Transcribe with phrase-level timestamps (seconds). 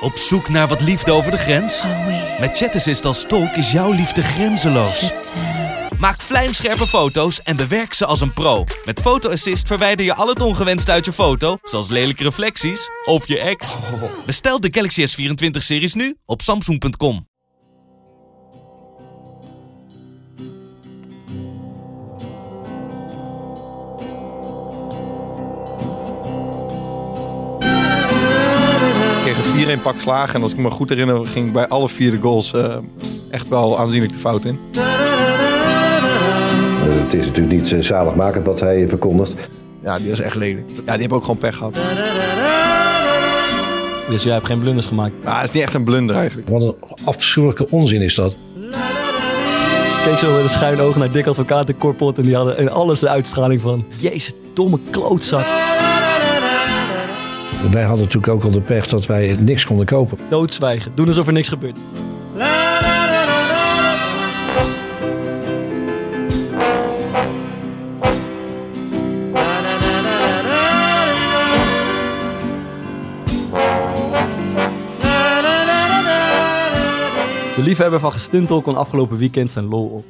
[0.00, 1.84] Op zoek naar wat liefde over de grens?
[2.40, 5.12] Met Chat Assist als tolk is jouw liefde grenzeloos.
[5.98, 8.64] Maak vlijmscherpe foto's en bewerk ze als een pro.
[8.84, 13.28] Met Photo Assist verwijder je al het ongewenst uit je foto, zoals lelijke reflecties of
[13.28, 13.76] je ex.
[14.26, 17.27] Bestel de Galaxy S24-series nu op samsung.com.
[29.76, 30.34] 4-1 pak slagen.
[30.34, 32.76] En als ik me goed herinner, ging ik bij alle vier de goals eh,
[33.30, 34.58] echt wel aanzienlijk de fout in.
[36.80, 39.34] Het is natuurlijk niet eh, zaligmakend wat hij verkondigt.
[39.82, 40.68] Ja, die was echt lelijk.
[40.68, 41.78] Ja, die hebben ook gewoon pech gehad.
[44.08, 45.12] Dus jij hebt geen blunders gemaakt.
[45.24, 46.48] Maar het is niet echt een blunder eigenlijk.
[46.48, 46.74] Wat een
[47.04, 48.36] afschuwelijke onzin is dat.
[49.98, 52.16] Ik keek zo met een schuin oog naar Dick Advocaat en Corpot.
[52.16, 53.84] En die hadden en alles de uitstraling van...
[53.96, 55.46] Jezus, domme klootzak.
[57.62, 60.18] Wij hadden natuurlijk ook al de pech dat wij niks konden kopen.
[60.28, 60.92] Doodzwijgen.
[60.94, 61.76] Doen alsof er niks gebeurt.
[77.56, 80.04] De liefhebber van gestuntel kon afgelopen weekend zijn lol op.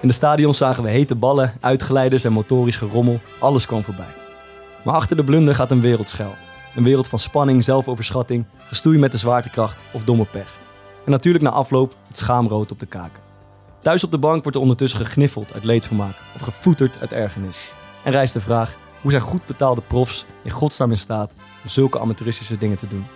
[0.00, 3.20] In de stadion zagen we hete ballen, uitgeleiders en motorisch gerommel.
[3.38, 4.14] Alles kwam voorbij.
[4.84, 6.34] Maar achter de blunder gaat een wereld schuil.
[6.74, 10.60] Een wereld van spanning, zelfoverschatting, gestoei met de zwaartekracht of domme pech.
[11.04, 13.22] En natuurlijk na afloop het schaamrood op de kaken.
[13.82, 17.72] Thuis op de bank wordt er ondertussen gegniffeld uit leedvermaak of gevoeterd uit ergernis.
[18.04, 21.32] En rijst de vraag, hoe zijn goed betaalde profs in godsnaam in staat
[21.62, 23.06] om zulke amateuristische dingen te doen?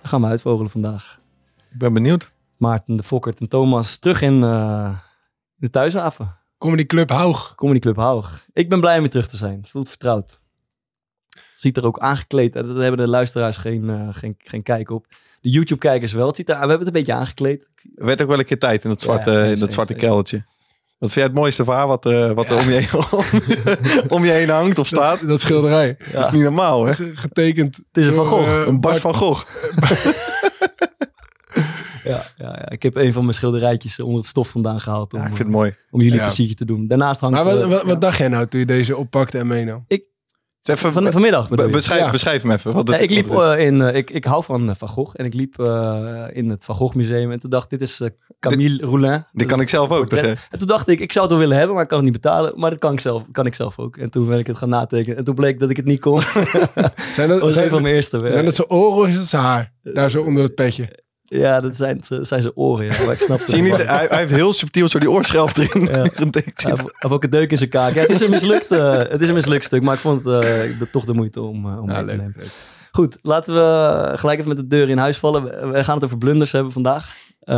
[0.00, 1.20] Dat gaan we uitvogelen vandaag.
[1.70, 2.32] Ik ben benieuwd.
[2.56, 4.98] Maarten, de Fokkert en Thomas terug in eh,
[5.54, 6.36] de thuishaven.
[6.58, 7.54] Comedy Club Haug.
[7.54, 8.46] Comedy Club Haug.
[8.52, 9.56] Ik ben blij om weer terug te zijn.
[9.56, 10.38] Het voelt vertrouwd.
[11.58, 12.66] Ziet er ook aangekleed uit.
[12.66, 15.06] Daar hebben de luisteraars geen, eh, geen, geen kijk op.
[15.40, 16.26] De YouTube-kijkers wel.
[16.26, 17.66] Het ziet er, we hebben het een beetje aangekleed.
[17.94, 20.02] Er werd ook wel een keer tijd in dat zwarte, Ja, in dat zwarte eens,
[20.02, 20.36] keldertje.
[20.98, 24.30] Wat vind jij het mooiste verhaal wat, eh, wat er om je, heen, om je
[24.30, 25.20] heen hangt of staat?
[25.20, 25.96] Dat, dat schilderij.
[26.12, 26.94] Dat is niet normaal, hè?
[26.94, 27.76] Ge- Getekend.
[27.76, 28.48] Het is een Van Gogh.
[28.48, 29.44] eh, Een Bart van Gogh.
[32.04, 32.68] Ja, ja, ja.
[32.70, 35.48] Ik heb een van mijn schilderijtjes onder het stof vandaan gehaald om, Ja, ik vind
[35.48, 35.74] eh, het mooi.
[35.90, 36.20] om jullie Ja.
[36.20, 36.86] een pleziertje te doen.
[36.86, 37.34] Daarnaast hangt...
[37.36, 39.84] Maar wat, eh, wat, dacht jij nou toen je deze oppakte en meenam?
[39.88, 39.98] Zeg
[40.68, 41.76] even, Van, vanmiddag bedoel be- je?
[41.76, 42.10] beschrijf, Ja.
[42.10, 42.72] beschrijf hem even.
[42.72, 43.64] Wat Ja, ik liep wat het is.
[43.64, 45.58] eh, in, eh, ik, ik hou van eh, Van Gogh en ik liep
[46.32, 48.02] in het Van Gogh museum en toen dacht ik, dit is
[48.40, 49.24] Camille Roulin.
[49.32, 50.12] Dit kan ik zelf ook.
[50.12, 52.20] En toen dacht ik, ik zou het wel willen hebben, maar ik kan het niet
[52.22, 52.52] betalen.
[52.56, 53.96] Maar dat kan ik zelf, kan ik zelf ook.
[53.96, 55.16] En toen ben ik het gaan natekenen.
[55.16, 56.20] En toen bleek dat ik het niet kon.
[56.74, 58.32] dat Zijn dat, was een zijn, van mijn eerste werk.
[58.32, 59.72] zijn dat zijn oren of is het zijn haar?
[59.82, 60.88] Daar zo onder het petje.
[61.30, 62.84] Ja, dat zijn, zijn zijn oren.
[62.86, 63.04] Ja.
[63.04, 65.56] Maar ik snap het Zie je niet, hij, hij heeft heel subtiel zo die oorschelf
[65.56, 66.04] erin Ja.
[66.14, 66.62] getikt.
[66.62, 67.94] Hij heeft hij heeft ook een deuk in zijn kaak.
[67.94, 70.34] Ja, het, is een mislukt, eh, het is een mislukt stuk, maar ik vond het
[70.44, 72.34] eh, de- toch de moeite om, uh, om Ja, mee te leuk, nemen.
[72.90, 75.42] Goed, laten we gelijk even met de deur in huis vallen.
[75.44, 77.16] We, we gaan het over blunders hebben vandaag.
[77.40, 77.56] Eh,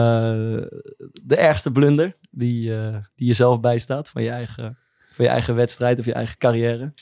[1.22, 4.78] de ergste blunder die, eh, die je zelf bijstaat van je, eigen,
[5.12, 6.92] van je eigen wedstrijd of je eigen carrière.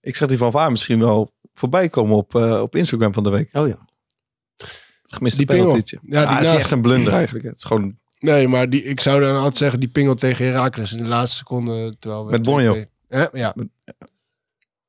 [0.00, 3.30] Ik zag die van Vaar misschien wel voorbij komen op, eh, op Instagram van de
[3.30, 3.48] week.
[3.56, 3.78] Oh ja.
[5.08, 5.64] Het gemiste Die pingel.
[5.64, 5.98] penaltytje.
[6.02, 7.44] Ja, die het is echt een blunder eigenlijk.
[7.44, 10.92] Het is gewoon Nee, maar die, ik zou dan altijd zeggen, die pingel tegen Herakles
[10.92, 11.96] in de laatste seconde.
[11.98, 12.74] Terwijl we Met Bonjo.
[12.76, 13.54] 2-2 Ja, ja.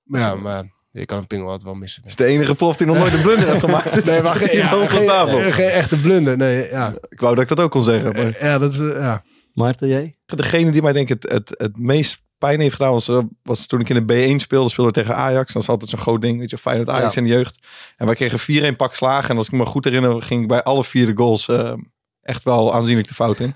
[0.03, 2.01] Maar ja, maar je kan een pingel altijd wel missen.
[2.01, 4.05] het is de enige prof die nog nooit een blunder heeft gemaakt.
[4.05, 5.51] Nee, maar geen, ja, geen, tafel.
[5.51, 6.37] geen echte blunder.
[6.37, 6.93] Nee, ja.
[7.09, 8.13] Ik wou dat ik dat ook kon zeggen.
[8.13, 9.23] Maar Ja, dat is, ja.
[9.53, 10.17] Maarten, jij?
[10.25, 13.65] degene die mij denk ik het, het, het meest pijn heeft gedaan was, eh, was
[13.65, 14.69] toen ik in de B1 speelde.
[14.69, 15.53] Speelde tegen Ajax.
[15.53, 16.39] Dat is altijd zo'n groot ding.
[16.39, 17.21] Weet je, Feyenoord Ajax Ja.
[17.21, 17.67] in de jeugd.
[17.97, 19.29] En wij kregen 4-1 pak slagen.
[19.29, 21.73] En als ik me goed herinner, ging ik bij alle vier de goals eh,
[22.21, 23.55] echt wel aanzienlijk de fout in.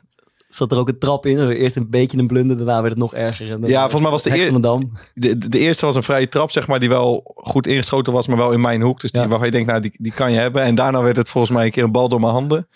[0.50, 1.50] Zat er ook een trap in?
[1.50, 3.52] Eerst een beetje een blunder, daarna werd het nog erger.
[3.52, 4.92] En Ja, volgens mij was de Hek eer- van de Dam.
[5.14, 8.28] De, de, de eerste was een vrije trap, zeg maar, die wel goed ingeschoten was,
[8.28, 9.00] maar wel in mijn hoek.
[9.02, 9.28] Dus die, Ja.
[9.28, 10.62] waarvan je denkt, nou, die, die kan je hebben.
[10.64, 12.68] En daarna werd het volgens mij een keer een bal door mijn handen.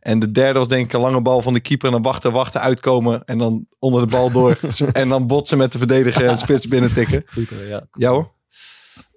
[0.00, 1.86] En de derde was denk ik een lange bal van de keeper.
[1.86, 3.24] En dan wachten, wachten, uitkomen.
[3.24, 4.60] En dan onder de bal door.
[4.92, 7.22] en dan botsen met de verdediger en spits binnen tikken.
[7.34, 7.86] Goed hoor, ja.
[7.92, 8.32] Ja hoor,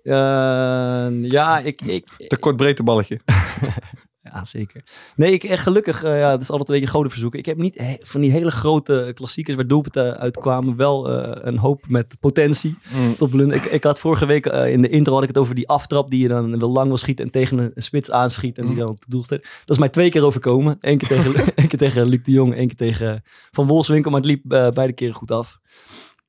[0.03, 3.19] Eh, ja, ik, ik, te kort breedte balletje.
[4.33, 4.83] Ja, zeker.
[5.15, 7.39] Nee, ik echt gelukkig, eh, ja, dat is altijd een beetje goden verzoeken.
[7.39, 11.57] Ik heb niet he- van die hele grote klassiekers waar doelpunten uitkwamen, wel eh, een
[11.57, 13.15] hoop met potentie Mm.
[13.15, 13.33] tot.
[13.33, 16.09] Ik, ik had vorige week eh, in de intro had ik het over die aftrap
[16.11, 18.75] die je dan wil lang wil schieten en tegen een, een spits aanschiet en die
[18.75, 19.41] dan op de doel staat.
[19.41, 20.77] Dat is mij twee keer overkomen.
[20.79, 24.19] Eén keer tegen, één keer tegen Luc de Jong, één keer tegen Van Wolfswinkel, maar
[24.21, 24.41] het liep
[24.73, 25.59] beide keren goed af.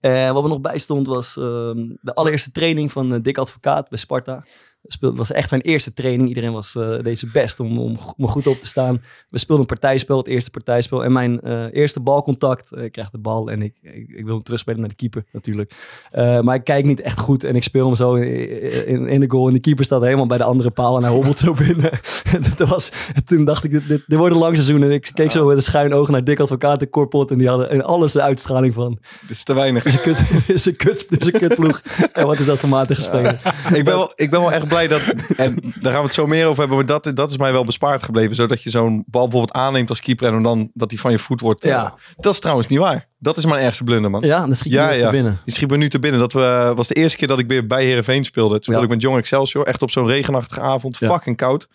[0.00, 4.44] Wat er nog bij stond was ehm, de allereerste training van Dick Advocaat bij Sparta.
[4.86, 6.28] Het was echt zijn eerste training.
[6.28, 9.02] Iedereen was eh, deed zijn best om, om, om goed op te staan.
[9.28, 11.04] We speelden een partijspel, het eerste partijspel.
[11.04, 14.34] En mijn eh, eerste balcontact, eh, ik krijg de bal en ik, ik, ik wil
[14.34, 15.74] hem terugspelen naar de keeper natuurlijk.
[16.12, 19.30] Maar ik kijk niet echt goed en ik speel hem zo in, in, in de
[19.30, 19.46] goal.
[19.46, 21.90] En de keeper staat helemaal bij de andere paal en hij hobbelt zo binnen.
[22.56, 22.92] dat was,
[23.24, 24.82] toen dacht ik, dit, dit, dit wordt een lang seizoen.
[24.82, 27.30] En ik keek zo met een schuin oog naar Dick Advocaat en Corpot.
[27.30, 29.82] En die hadden en alles de uitstraling van, Dit is te weinig.
[29.82, 31.82] dit is een kut, dit is een kut, dit is een kutploeg.
[32.12, 33.38] En wat is dat voor matige speler?
[33.72, 35.00] ik, ben wel, ik ben wel echt blij dat,
[35.36, 37.64] en daar gaan we het zo meer over hebben, maar dat, dat is mij wel
[37.64, 38.34] bespaard gebleven.
[38.34, 41.40] Zodat je zo'n bal bijvoorbeeld aanneemt als keeper en dan dat hij van je voet
[41.40, 41.64] wordt.
[41.64, 41.98] eh, Ja.
[42.16, 43.08] Dat is trouwens niet waar.
[43.18, 44.20] Dat is mijn ergste blunder, man.
[44.20, 45.10] Ja, dan schiet je Ja, weer ja.
[45.10, 45.38] binnen.
[45.44, 46.20] Die schiet me nu te binnen.
[46.20, 48.52] Dat we, was de eerste keer dat ik weer bij Herenveen speelde.
[48.54, 48.86] Toen speelde Ja.
[48.86, 49.66] ik met Jong Excelsior.
[49.66, 50.96] Echt op zo'n regenachtige avond.
[50.96, 51.68] Fucking koud.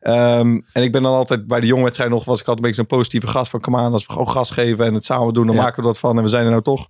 [0.00, 2.86] Ehm, en ik ben dan altijd bij de jongwedstrijd nog, was ik altijd een beetje
[2.88, 5.46] zo'n positieve gast van, kom aan, als we gewoon gas geven en het samen doen,
[5.46, 6.88] dan maken we dat van en we zijn er nou toch.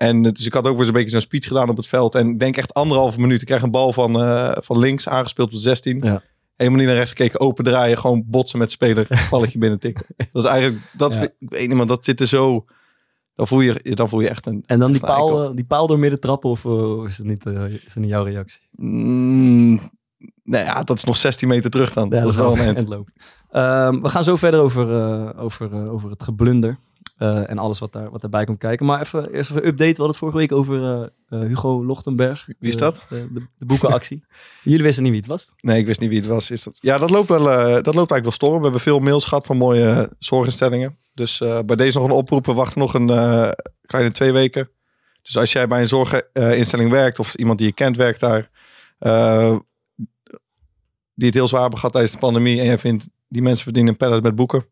[0.00, 2.14] En dus ik had ook weer zo'n beetje zo'n speech gedaan op het veld.
[2.14, 3.40] En denk echt anderhalve minuut.
[3.40, 6.00] Ik krijg een bal van, eh, van links aangespeeld op de 16.
[6.04, 6.22] Ja.
[6.56, 10.06] Helemaal niet naar rechts gekeken, open draaien, gewoon botsen met de speler, balletje binnen tikken.
[10.32, 11.22] Dat is eigenlijk, dat, Ja.
[11.22, 12.64] ik weet niet, maar dat zit er zo,
[13.34, 14.62] dan voel je, dan voel je echt een...
[14.66, 17.26] En dan die een paal, eh, die paal door midden trappen of eh, is, dat
[17.26, 18.60] niet, is dat niet jouw reactie?
[18.70, 19.80] Mm,
[20.44, 22.08] nou ja, dat is nog 16 meter terug dan.
[22.08, 22.94] dat is wel een end.
[23.50, 26.78] Ehm, we gaan zo verder over, over, over het geblunder.
[27.20, 28.86] Eh, en alles wat, daar, wat daarbij komt kijken.
[28.86, 29.78] Maar even, eerst even update.
[29.78, 32.46] We hadden het vorige week over eh, eh, Hugo Lochtenberg.
[32.58, 33.06] Wie is dat?
[33.08, 34.24] De, de, de boekenactie.
[34.62, 35.50] Jullie wisten niet wie het was.
[35.60, 36.50] Nee, ik wist niet wie het was.
[36.50, 36.78] Is dat...
[36.80, 38.56] Ja, dat loopt, wel, dat loopt eigenlijk wel storm.
[38.56, 40.96] We hebben veel mails gehad van mooie zorginstellingen.
[41.14, 42.46] Dus bij deze nog een oproep.
[42.46, 43.06] We wachten nog een
[43.82, 44.70] kleine twee weken.
[45.22, 48.50] Dus als jij bij een zorginstelling werkt of iemand die je kent werkt daar,
[51.14, 53.92] die het heel zwaar hebben gehad tijdens de pandemie en jij vindt die mensen verdienen
[53.92, 54.64] een pallet met boeken,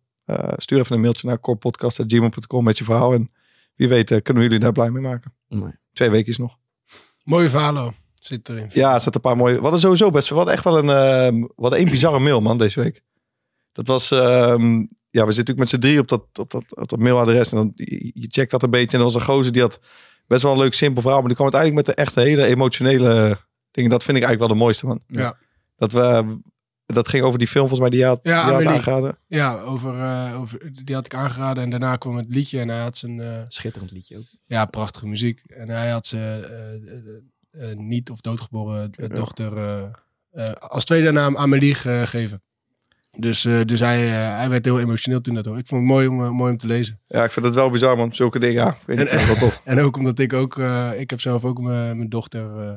[0.56, 3.30] stuur even een mailtje naar corepodcast.gmail.com met je verhaal en
[3.75, 5.34] wie weet eh, kunnen we jullie daar blij mee maken.
[5.48, 5.72] Nee.
[5.92, 6.56] Twee weken is nog.
[7.25, 8.66] Mooie verhalen zit erin.
[8.72, 9.54] Ja, er zaten een paar mooie.
[9.54, 10.28] We hadden sowieso best.
[10.28, 10.88] We hadden echt wel een.
[10.88, 13.02] eh, we hadden één bizarre mail, man, deze week.
[13.72, 14.10] Dat was.
[14.10, 17.50] ehm, ja, we zitten natuurlijk met z'n drie op dat, op dat, op dat mailadres.
[17.52, 18.92] En dan, je je checkt dat een beetje.
[18.92, 19.81] En er was een gozer die had
[20.26, 21.19] best wel een leuk, simpel verhaal.
[21.20, 23.38] Maar die kwam uiteindelijk met de echte hele emotionele
[23.70, 23.90] dingen.
[23.90, 25.00] Dat vind ik eigenlijk wel de mooiste, man.
[25.06, 25.38] Ja.
[25.76, 26.38] Dat we.
[26.94, 28.69] Dat ging over die film, volgens mij, die je had, Ja, die had Amelie.
[28.75, 29.19] aangeraden.
[29.26, 32.81] Ja, over, eh, over, die had ik aangeraden en daarna kwam het liedje en hij
[32.81, 34.25] had zijn, eh, Schitterend liedje ook.
[34.44, 35.43] ja, prachtige muziek.
[35.46, 36.43] En hij had zijn
[37.50, 39.82] eh, niet of doodgeboren dochter eh,
[40.31, 42.43] eh, als tweede naam Amelie gegeven.
[43.19, 45.58] Dus, eh, dus hij, eh, hij werd heel emotioneel toen dat hoor.
[45.58, 47.00] Ik vond het mooi om, mooi om te lezen.
[47.06, 48.12] Ja, ik vind het wel bizar, man.
[48.14, 48.76] Zulke dingen, ja.
[48.87, 49.61] Weet En- ik wel tof.
[49.64, 52.75] En ook omdat ik ook, eh, ik heb zelf ook mijn mijn dochter eh,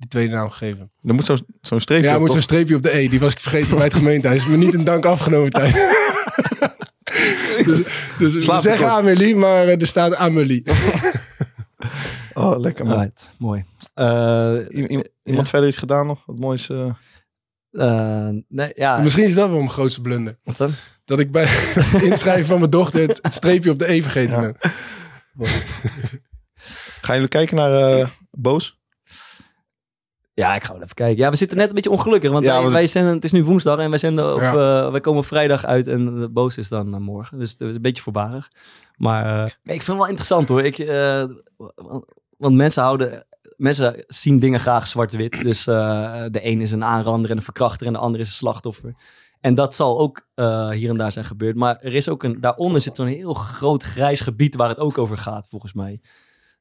[0.00, 0.92] die tweede naam gegeven.
[1.00, 3.08] Er moet zo'n zo'n streepje Ja, op, moet zo'n streepje op de E.
[3.08, 4.40] Die was ik vergeten bij het gemeentehuis.
[4.42, 5.74] Is me niet een dank afgenomen tijd.
[7.64, 7.86] dus
[8.18, 8.90] dus we zeggen.
[8.90, 10.62] Amelie, maar eh, er staat Amelie.
[12.34, 12.94] Oh, lekker, man.
[12.96, 13.64] Alright, mooi.
[13.94, 14.56] Eh,
[15.22, 16.22] iemand verder iets gedaan nog?
[16.26, 16.68] Wat moois.
[16.70, 18.28] eh?
[18.48, 20.38] nee, ja, Misschien is dat wel mijn grootste blunder.
[20.44, 20.70] wat dan?
[21.04, 24.40] Dat ik bij het inschrijven van mijn dochter het, het streepje op de E vergeten
[24.40, 24.40] Ja.
[24.40, 24.56] ben.
[27.00, 28.79] Gaan jullie kijken naar eh, Boos?
[30.40, 31.16] Ja, ik ga wel even kijken.
[31.18, 33.32] Ja, we zitten net een beetje ongelukkig, want Ja, wij, want- wij zenden, het is
[33.32, 34.84] nu woensdag en wij, zenden op, Ja.
[34.84, 37.38] eh, wij komen vrijdag uit en de boos is dan eh, morgen.
[37.38, 38.48] Dus het is een beetje voorbarig.
[38.96, 39.50] Maar eh, ik
[39.82, 40.62] vind het wel interessant hoor.
[40.62, 40.76] Ik,
[42.38, 45.42] want- mensen houden, mensen zien dingen graag zwart-wit.
[45.42, 48.94] Dus de een is een aanrander en een verkrachter en de ander is een slachtoffer.
[49.40, 50.26] En dat zal ook
[50.72, 51.56] hier en daar zijn gebeurd.
[51.56, 54.98] Maar er is ook een, daaronder zit zo'n heel groot grijs gebied waar het ook
[54.98, 56.00] over gaat, volgens mij.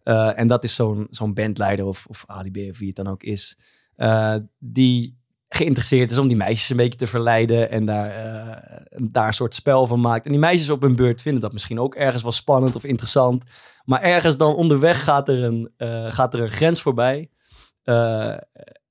[0.10, 3.08] Eh, en dat is zo'n zo'n bandleider of, of Ali B of wie het dan
[3.08, 3.58] ook is.
[3.96, 9.28] eh, die geïnteresseerd is om die meisjes een beetje te verleiden en daar, eh, daar
[9.28, 10.26] een soort spel van maakt.
[10.26, 13.44] En die meisjes op hun beurt vinden dat misschien ook ergens wel spannend of interessant.
[13.84, 15.72] Maar ergens dan onderweg gaat er een,
[16.12, 17.30] gaat er een grens voorbij.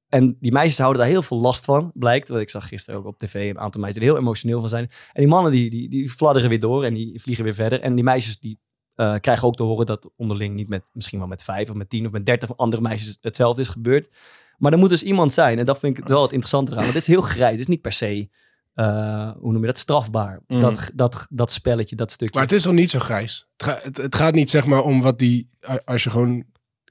[0.08, 2.28] En die meisjes houden daar heel veel last van, blijkt.
[2.28, 4.84] Want ik zag gisteren ook op tv een aantal meisjes er heel emotioneel van zijn.
[5.12, 7.80] En die mannen die, die, die fladderen weer door en die vliegen weer verder.
[7.80, 8.58] En die meisjes die
[8.98, 11.90] eh, krijgen ook te horen dat onderling niet met, misschien wel met vijf of met
[11.90, 14.16] tien of met dertig andere meisjes hetzelfde is gebeurd.
[14.58, 15.58] Maar er moet dus iemand zijn.
[15.58, 16.82] En dat vind ik wel het interessante eraan.
[16.82, 17.50] Want het is heel grijs.
[17.50, 18.28] Het is niet per se,
[18.74, 20.40] eh, hoe noem je dat, strafbaar.
[20.46, 20.60] Mhm.
[20.60, 22.34] Dat, dat, dat spelletje, dat stukje.
[22.34, 23.46] Maar het is toch niet zo grijs?
[23.56, 25.50] Het, ga- het, het gaat niet zeg maar om wat die...
[25.84, 26.44] Als je gewoon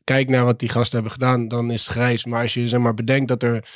[0.04, 2.26] kijkt naar wat die gasten hebben gedaan, dan is het grijs.
[2.26, 3.68] Maar als je zeg maar bedenkt dat er...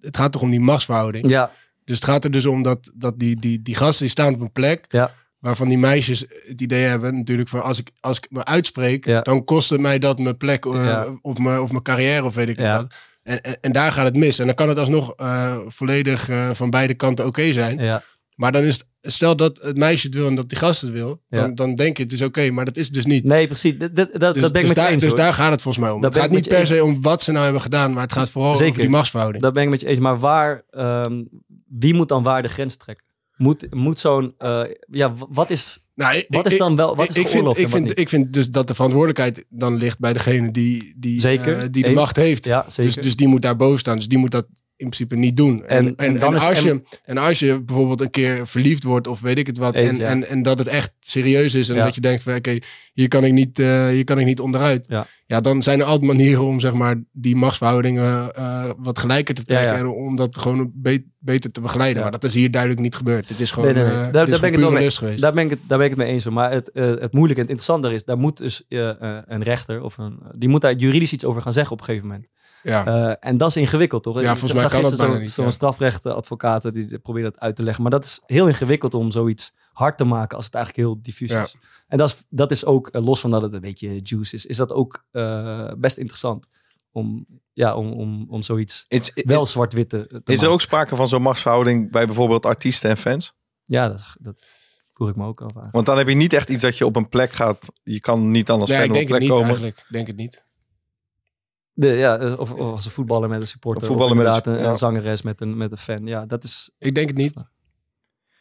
[0.00, 1.28] Het gaat toch om die machtsverhouding.
[1.28, 1.52] Ja,
[1.84, 4.40] Dus het gaat er dus om dat, dat die, die, die gasten die staan op
[4.40, 4.84] een plek.
[4.88, 5.10] Ja.
[5.46, 9.20] Waarvan die meisjes het idee hebben, natuurlijk, van als ik, als ik me uitspreek, Ja.
[9.20, 11.18] dan kost het mij dat mijn plek eh, Ja.
[11.22, 12.76] of, mijn, of mijn carrière of weet ik Ja.
[12.76, 12.94] wat.
[13.22, 14.38] En, en, en daar gaat het mis.
[14.38, 18.02] En dan kan het alsnog eh, volledig eh, van beide kanten oké zijn.
[18.34, 20.90] Maar dan is het, stel dat het meisje het wil en dat die gast het
[20.90, 21.54] wil, dan, Ja.
[21.54, 23.24] dan denk je het is oké, maar dat is dus niet.
[23.24, 23.78] nee, precies.
[23.78, 25.00] Dat, dat, Dus, dat ben ik dus met je daar, eens.
[25.00, 25.18] dus hoor.
[25.18, 26.00] daar gaat het volgens mij om.
[26.00, 28.30] Dat het gaat niet per se om wat ze nou hebben gedaan, maar het gaat
[28.30, 28.68] vooral Zeker.
[28.68, 29.42] over die machtsverhouding.
[29.42, 29.98] Dat ben ik met je eens.
[29.98, 31.22] Maar waar, ehm,
[31.68, 33.05] wie moet dan waar de grens trekken?
[33.36, 37.16] Moet, moet zo'n, eh, ja, wat is, Nou, ik- wat is dan wel, wat is
[37.16, 40.94] ik, vind, ik, vind, ik vind dus dat de verantwoordelijkheid dan ligt bij degene die,
[40.96, 41.96] die, Zeker, eh, die de eens.
[41.96, 42.44] macht heeft.
[42.44, 42.94] Ja, zeker.
[42.94, 43.96] Dus, dus die moet daar boven staan.
[43.96, 44.46] Dus die moet dat
[44.78, 45.64] in principe niet doen.
[45.66, 49.20] En, En- en, is- als je, en als je bijvoorbeeld een keer verliefd wordt of
[49.20, 49.74] weet ik het wat.
[49.74, 50.08] Eens, en, ja.
[50.08, 51.68] en, en dat het echt serieus is.
[51.68, 51.84] En Ja.
[51.84, 52.58] dat je denkt van oké,
[52.92, 54.86] hier kan ik niet, eh, hier kan ik niet onderuit.
[54.88, 55.06] Ja.
[55.26, 59.44] ja, dan zijn er altijd manieren om zeg maar die machtsverhoudingen eh, wat gelijker te
[59.44, 59.76] trekken.
[59.76, 62.02] En om dat gewoon be- beter te begeleiden.
[62.02, 63.28] Maar dat is hier duidelijk niet gebeurd.
[63.28, 64.02] Het is gewoon, Nee, nee, nee.
[64.06, 65.20] eh, Daar- ben ik het wel mee- geweest.
[65.20, 66.28] Daar ben, ik het, daar ben ik het mee eens.
[66.28, 70.18] Maar het, het moeilijke en het interessante is, daar moet dus een rechter of een,
[70.38, 72.26] die moet daar juridisch iets over gaan zeggen op een gegeven moment.
[72.66, 72.86] Ja.
[72.86, 74.14] Eh, en dat is ingewikkeld, toch?
[74.14, 75.50] Ja, Ik volgens zag mij kan dat bijna zo'n- niet, Zo'n ja.
[75.50, 77.82] strafrechtadvocaten die probeert dat uit te leggen.
[77.82, 81.30] Maar dat is heel ingewikkeld om zoiets hard te maken als het eigenlijk heel diffuus
[81.30, 81.42] Ja.
[81.42, 81.56] is.
[81.88, 84.46] En dat is, dat is ook, eh, los van dat het een beetje juice is,
[84.46, 86.46] is dat ook eh, best interessant.
[86.90, 90.60] Om, ja, om, om, om zoiets Is, is, wel zwart-wit te, te is er ook
[90.60, 93.32] sprake van zo'n machtsverhouding bij bijvoorbeeld artiesten en fans?
[93.64, 94.38] Ja, dat, dat
[94.94, 95.56] vroeg ik me ook af.
[95.56, 95.68] aan.
[95.70, 97.66] Want dan heb je niet echt iets dat je op een plek gaat.
[97.82, 99.46] Je kan niet anders Nee, fan ik op denk een het plek niet komen.
[99.46, 99.78] eigenlijk.
[99.78, 100.44] Ik denk het niet.
[101.78, 103.82] De, ja, of, of als een voetballer met een supporter.
[103.82, 104.70] Een voetballer of met een ja.
[104.70, 106.06] een zangeres met een, met een fan.
[106.06, 106.70] Ja, dat is...
[106.78, 107.44] Ik denk het niet.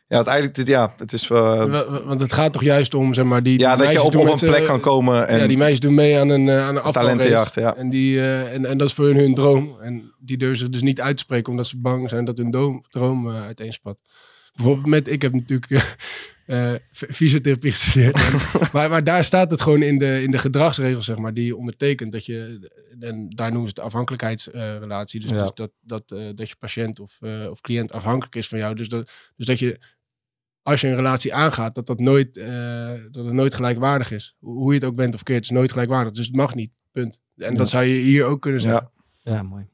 [0.08, 1.24] Ja, uiteindelijk, dit- ja, het is.
[1.30, 3.60] eh, Wa- wa- Want het gaat toch juist om, zeg maar, die.
[3.60, 5.94] ja, die dat je op, een plek eh, kan komen en ja, die meisjes doen
[5.94, 7.56] mee aan een, eh, aan een talentenjacht.
[7.56, 7.75] Ja.
[7.75, 9.77] En, die, eh, en, en dat is voor hun hun droom.
[9.82, 12.51] En die durven zich dus niet uit te spreken, omdat ze bang zijn dat hun
[12.51, 13.98] droom, droom eh, uiteenspat.
[14.56, 15.82] Bijvoorbeeld met, ik heb natuurlijk eh,
[16.74, 18.18] eh, f- fysiotherapie gestudeerd.
[18.74, 21.56] Maar, maar daar staat het gewoon in de, in de gedragsregels, zeg maar, die je
[21.58, 22.12] ondertekent.
[22.12, 25.20] Dat je, en daar noemen ze het afhankelijkheidsrelatie.
[25.20, 25.36] dus Ja.
[25.38, 28.75] dus dat, dat, eh, dat je patiënt of, eh, of cliënt afhankelijk is van jou.
[28.75, 29.80] Dus dat, dus dat je,
[30.62, 34.36] als je een relatie aangaat, dat dat nooit, eh, dat het nooit gelijkwaardig is.
[34.40, 36.14] Hoe je het ook bent of keert, het is nooit gelijkwaardig.
[36.14, 37.22] Dus het mag niet, punt.
[37.38, 37.58] En Ja.
[37.58, 38.92] dat zou je hier ook kunnen zeggen.
[39.22, 39.68] Ja, mooi.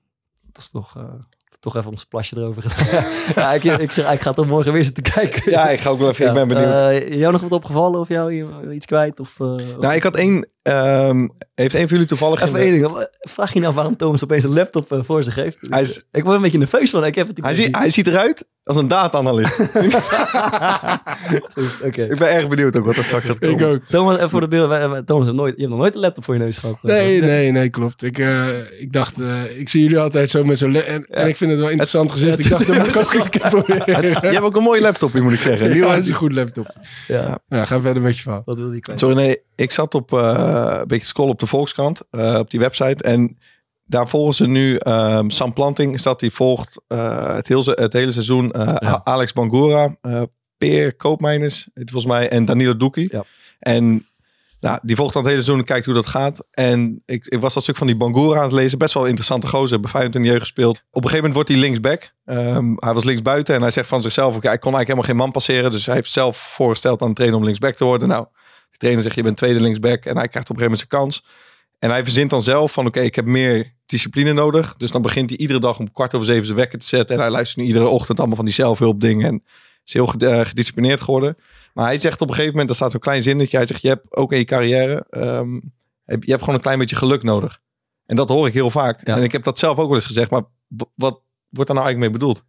[0.52, 0.98] Dat is toch...
[0.98, 1.14] eh,
[1.60, 3.04] toch even ons plasje erover gedaan.
[3.36, 5.52] ja, ik, ik, zeg, ik ga toch morgen weer zitten kijken.
[5.52, 6.28] ja, ik ga ook wel even.
[6.28, 6.82] Ik ben benieuwd.
[6.82, 8.34] Eh, jou nog wat opgevallen of jou
[8.74, 9.20] iets kwijt?
[9.20, 10.50] Of, eh, of- nou, ik had één.
[10.62, 12.42] Ehm, heeft één van jullie toevallig.
[12.42, 13.08] Even één ding.
[13.20, 15.58] Vraag je nou waarom Thomas opeens een laptop eh, voor zich heeft?
[15.70, 17.06] Hij is- Ik word een beetje nerveus van.
[17.06, 19.60] Ik heb het hij, hij ziet eruit als een data-analyst.
[21.88, 22.04] Oké.
[22.04, 23.58] ik ben erg benieuwd ook wat er straks gaat komen.
[23.60, 23.82] Ik ook.
[23.90, 25.06] Thomas, even voor de beeld.
[25.08, 26.78] Thomas, heeft nooit, je hebt nog nooit een laptop voor je neus gehad.
[26.82, 28.04] Nee, nee, nee, klopt.
[28.04, 30.76] Ik, eh, ik dacht, eh, ik zie jullie altijd zo met zo'n...
[30.76, 32.40] En, en ik vind het wel interessant gezegd.
[32.40, 34.02] Ik dacht, dat moet ik ook eens een keer proberen.
[34.04, 35.70] Je hebt ook een mooie laptop, moet ik zeggen.
[35.82, 36.76] Ja, is een goed laptop.
[37.08, 37.38] Ja.
[37.48, 38.42] Ja, ga verder met je verhaal.
[38.46, 39.00] Wat wil die kwijt?
[39.00, 39.42] Sorry, nee.
[39.56, 40.20] Ik zat op eh,
[40.52, 43.04] een beetje scrollen op de Volkskrant, eh, op die website.
[43.04, 43.38] En
[43.84, 45.94] daar volgen ze nu ehm, Sam Planting.
[45.94, 49.02] Is dat die volgt eh, het, heel, het hele seizoen eh, Ja.
[49.04, 50.22] Alex Bangura, eh
[50.58, 53.08] Peer het volgens mij, en Danilo Doekie.
[53.12, 53.24] Ja.
[53.60, 54.06] En
[54.62, 56.46] nou, die volgt dan het hele seizoen en kijkt hoe dat gaat.
[56.52, 58.78] En ik, ik was dat stuk van die Bangura aan het lezen.
[58.78, 59.80] Best wel interessante gozer.
[59.80, 60.76] Bij Feyenoord in de jeugd gespeeld.
[60.76, 62.14] Op een gegeven moment wordt hij linksback.
[62.26, 64.36] Ehm, hij was linksbuiten en hij zegt van zichzelf...
[64.36, 65.72] oké, hij kon eigenlijk helemaal geen man passeren.
[65.72, 68.08] Dus hij heeft zelf voorgesteld aan de trainer om linksback te worden.
[68.08, 68.26] Nou,
[68.82, 70.06] trainer zegt je bent tweede linksback.
[70.06, 71.26] En hij krijgt op een gegeven moment zijn kans.
[71.80, 74.76] En hij verzint dan zelf van oké, ik heb meer discipline nodig.
[74.78, 77.16] Dus dan begint hij iedere dag om kwart over zeven zijn wekker te zetten.
[77.16, 79.28] En hij luistert nu iedere ochtend allemaal van die zelfhulpdingen.
[79.28, 79.44] En
[79.86, 81.38] is heel eh, gedisciplineerd geworden.
[81.74, 83.58] Maar hij zegt op een gegeven moment, er staat zo'n klein zinnetje.
[83.58, 85.54] Hij zegt, je hebt ook in je carrière, ehm,
[86.06, 87.60] je hebt gewoon een klein beetje geluk nodig.
[88.06, 89.08] En dat hoor ik heel vaak.
[89.08, 89.16] Ja.
[89.16, 90.32] En ik heb dat zelf ook wel eens gezegd.
[90.32, 90.44] Maar
[90.96, 92.44] wat wordt daar nou eigenlijk mee bedoeld?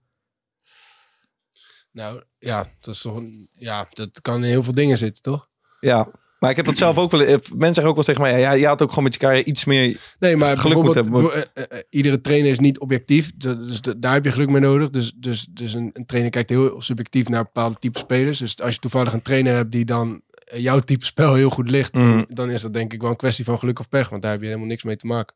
[1.93, 5.49] Nou, ja, dat is toch een, ja, dat kan in heel veel dingen zitten, toch?
[5.81, 6.09] Ja,
[6.43, 7.21] maar ik heb dat zelf ook wel.
[7.21, 9.45] eh, Mensen zeggen ook wel tegen mij, ja, je had ook gewoon met je carrière
[9.45, 9.97] iets meer.
[10.19, 13.31] Nee, maar Geluk hebben, eh, eh, iedere trainer is niet objectief.
[13.37, 14.91] Dus, dus daar heb je geluk mee nodig.
[14.91, 18.39] Dus, dus, dus een, een trainer kijkt heel subjectief naar bepaalde type spelers.
[18.39, 20.23] Dus als je toevallig een trainer hebt die dan
[20.55, 23.45] jouw type spel heel goed ligt, dan, dan is dat denk ik wel een kwestie
[23.45, 24.09] van geluk of pech.
[24.09, 25.35] Want daar heb je helemaal niks mee te maken.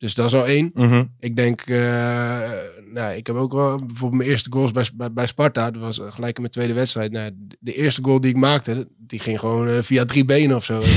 [0.00, 0.70] Dus dat is al één.
[0.74, 1.04] Mhm.
[1.18, 2.50] Ik denk, eh,
[2.92, 5.70] nou, ik heb ook wel bijvoorbeeld mijn eerste goals bij, bij, bij Sparta.
[5.70, 7.12] Dat was eh, gelijk in mijn tweede wedstrijd.
[7.12, 10.64] Nou, de- eerste goal die ik maakte, die ging gewoon eh, via drie benen of
[10.64, 10.80] zo.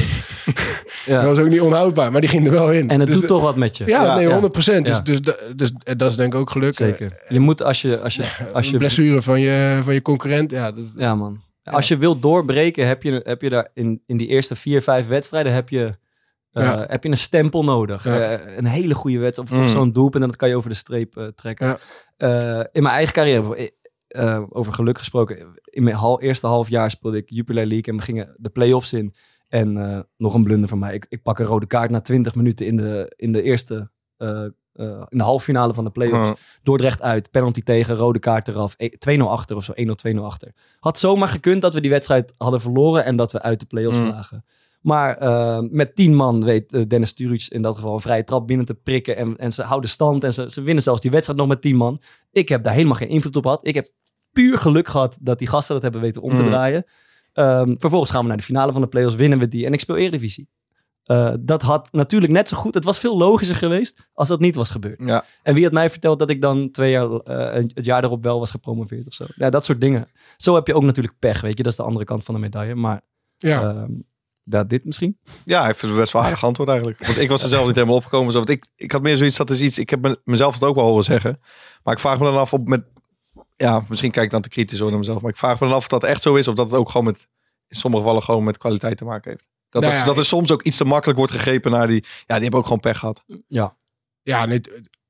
[1.05, 1.21] Ja.
[1.21, 2.89] Dat was ook niet onhoudbaar, maar die ging er wel in.
[2.89, 3.85] En het Dus doet toch wat met je.
[3.85, 4.31] ja, nee, ja.
[4.31, 4.85] 100 procent.
[4.85, 5.19] Dus, dus,
[5.55, 6.73] dus, en dat is denk ik ook geluk.
[6.73, 7.23] Zeker.
[7.29, 7.99] Je moet als je...
[7.99, 10.51] Als je, als je blessure van je, van je concurrent.
[10.51, 11.41] Ja, dat is, ja, man.
[11.63, 15.07] Als je wilt doorbreken, heb je, heb je daar in, in die eerste vier, vijf
[15.07, 15.93] wedstrijden heb je,
[16.53, 16.85] Ja.
[16.89, 18.05] heb je een stempel nodig.
[18.05, 19.51] Eh, een hele goede wedstrijd.
[19.51, 19.69] Of, of Mm.
[19.71, 21.77] zo'n doelpunt en dat kan je over de streep eh, trekken.
[22.17, 23.71] Eh, in mijn eigen carrière.
[24.07, 25.37] Eh, over geluk gesproken.
[25.63, 28.93] In mijn hal, eerste half jaar speelde ik Jupiler League en we gingen de play-offs
[28.93, 29.13] in.
[29.47, 30.93] En eh, nog een blunder van mij.
[30.93, 34.43] Ik, ik pak een rode kaart na 20 minuten in de, in de eerste, eh,
[34.73, 36.27] eh, in de halve finale van de play-offs.
[36.29, 36.37] Huh.
[36.63, 38.73] Dordrecht uit, penalty tegen, rode kaart eraf.
[38.77, 40.51] E- 2-0 achter of zo, 1-0, 2-0 achter.
[40.79, 43.99] Had zomaar gekund dat we die wedstrijd hadden verloren en dat we uit de play-offs
[43.99, 44.07] Mm.
[44.07, 44.45] lagen.
[44.83, 48.47] Maar eh, met tien man weet eh, Dennis Sturridge in dat geval een vrije trap
[48.47, 49.15] binnen te prikken.
[49.17, 51.75] En, en ze houden stand en ze, ze winnen zelfs die wedstrijd nog met tien
[51.75, 52.01] man.
[52.31, 53.67] Ik heb daar helemaal geen invloed op gehad.
[53.67, 53.89] Ik heb
[54.31, 56.47] puur geluk gehad dat die gasten dat hebben weten om te Mm.
[56.47, 56.83] draaien.
[57.33, 59.79] Ehm, vervolgens gaan we naar de finale van de play-offs, winnen we die en ik
[59.79, 60.49] speel Eredivisie.
[61.03, 64.55] Eh, dat had natuurlijk net zo goed, het was veel logischer geweest als dat niet
[64.55, 65.01] was gebeurd.
[65.05, 65.23] Ja.
[65.43, 68.39] En wie had mij verteld dat ik dan twee jaar, eh, het jaar erop wel
[68.39, 69.25] was gepromoveerd of zo.
[69.35, 70.07] Ja, dat soort dingen.
[70.37, 71.63] Zo heb je ook natuurlijk pech, weet je.
[71.63, 72.75] Dat is de andere kant van de medaille.
[72.75, 73.01] Maar
[73.37, 73.61] Ja.
[73.63, 73.91] ehm,
[74.43, 75.17] ja, dit misschien.
[75.45, 77.05] Ja, hij heeft het best wel aardig antwoord eigenlijk.
[77.05, 78.31] Want ik was er zelf niet helemaal opgekomen.
[78.31, 80.63] Zo, want ik, ik had meer zoiets, dat is iets, ik heb me- mezelf het
[80.63, 81.39] ook wel horen zeggen.
[81.83, 82.83] Maar ik vraag me dan af op met,
[83.57, 85.21] ja, misschien kijk ik dan te kritisch hoor naar mezelf.
[85.21, 86.47] Maar ik vraag me dan af of dat echt zo is.
[86.47, 87.27] Of dat het ook gewoon met,
[87.67, 89.47] in sommige gevallen gewoon met kwaliteit te maken heeft.
[89.69, 92.03] Dat, Nou er, ja, dat er soms ook iets te makkelijk wordt gegrepen naar die,
[92.03, 93.23] ja, die hebben ook gewoon pech gehad.
[93.47, 93.75] Ja.
[94.21, 94.61] Ja, nee,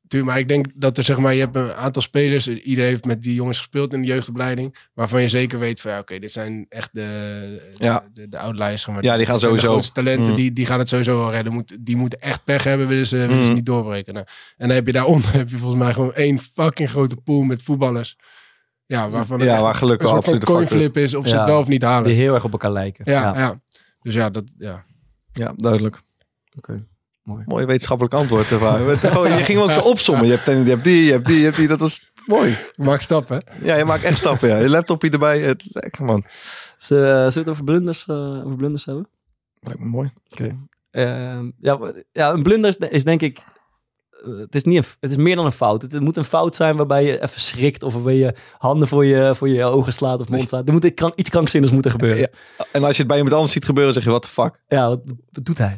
[0.08, 2.90] t- tuurlijk, maar ik denk dat er zeg maar, je hebt een aantal spelers, iedereen
[2.90, 6.20] heeft met die jongens gespeeld in de jeugdopleiding, waarvan je zeker weet van ja, oké,
[6.20, 8.04] dit zijn echt de, Ja.
[8.14, 8.82] de, de outliers.
[8.82, 9.04] Zeg maar.
[9.04, 9.68] Ja, die gaan de sowieso.
[9.72, 10.36] grootste talenten, Mm.
[10.36, 11.54] die, die gaan het sowieso wel redden.
[11.54, 13.56] Moet, die moeten echt pech hebben, willen ze, willen ze Mm.
[13.56, 14.14] niet doorbreken.
[14.14, 14.26] Nou,
[14.58, 17.64] en dan heb je daaronder heb je volgens mij gewoon één fucking grote pool met
[17.64, 18.16] voetballers.
[18.86, 21.60] Ja, waarvan het Ja, waar geluk een soort de coinflip is of ze het wel
[21.60, 22.08] of niet halen.
[22.08, 23.12] Die heel erg op elkaar lijken.
[23.12, 23.62] Ja, ja.
[24.02, 24.86] Dus ja, dat, ja.
[25.32, 26.00] Ja, duidelijk.
[26.58, 26.86] Oké,
[27.24, 27.44] mooi.
[27.46, 28.52] Mooi wetenschappelijk antwoord.
[28.52, 28.82] ervan.
[29.38, 30.26] Je ging hem ook zo opzommen.
[30.26, 31.68] Je hebt, je hebt die, je hebt die, je hebt die.
[31.68, 32.58] Dat was mooi.
[32.76, 33.44] Maak stappen.
[33.62, 34.50] Ja, je maakt echt stappen.
[34.50, 34.58] Ja.
[34.58, 35.40] Je laptopje erbij.
[35.42, 36.24] Het, lekker man.
[36.78, 38.16] Ze- Zullen we het over blunders, eh,
[38.46, 39.08] over blunders hebben?
[39.60, 40.12] Lijkt me mooi.
[40.92, 41.80] Ehm, ja,
[42.12, 43.38] ja, een blunder is, denk ik.
[44.24, 45.82] eh, Het is, niet een, het is meer dan een fout.
[45.82, 47.84] Het, het moet een fout zijn waarbij je even schrikt.
[47.84, 50.68] Of waarbij je handen voor je, voor je ogen slaat of mond slaat.
[50.68, 52.20] Er moet iets krank- iets krankzinnigs moeten gebeuren.
[52.20, 52.28] Ja.
[52.58, 54.62] Ja, En als je het bij iemand anders ziet gebeuren, zeg je, wat de fuck?
[54.68, 55.02] wat,
[55.32, 55.76] wat doet hij?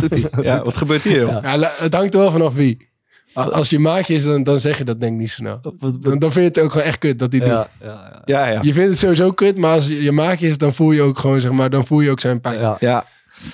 [0.00, 0.30] Doet hij?
[0.44, 1.20] Ja, wat gebeurt hier?
[1.20, 1.42] joh?
[1.42, 1.58] Ja.
[1.58, 2.90] Het hangt er wel vanaf wie.
[3.34, 5.60] Als je maatje is, dan, dan zeg je dat denk ik niet zo snel.
[6.00, 7.48] Dan, dan vind je het ook gewoon echt kut dat hij doet.
[7.48, 8.22] ja, ja, ja.
[8.24, 8.62] Ja, ja.
[8.62, 11.18] Je vindt het sowieso kut, maar als je, je maatje is, dan voel je ook
[11.18, 12.76] gewoon, zeg maar, dan voel je ook zijn pijn.
[12.80, 13.04] Ja.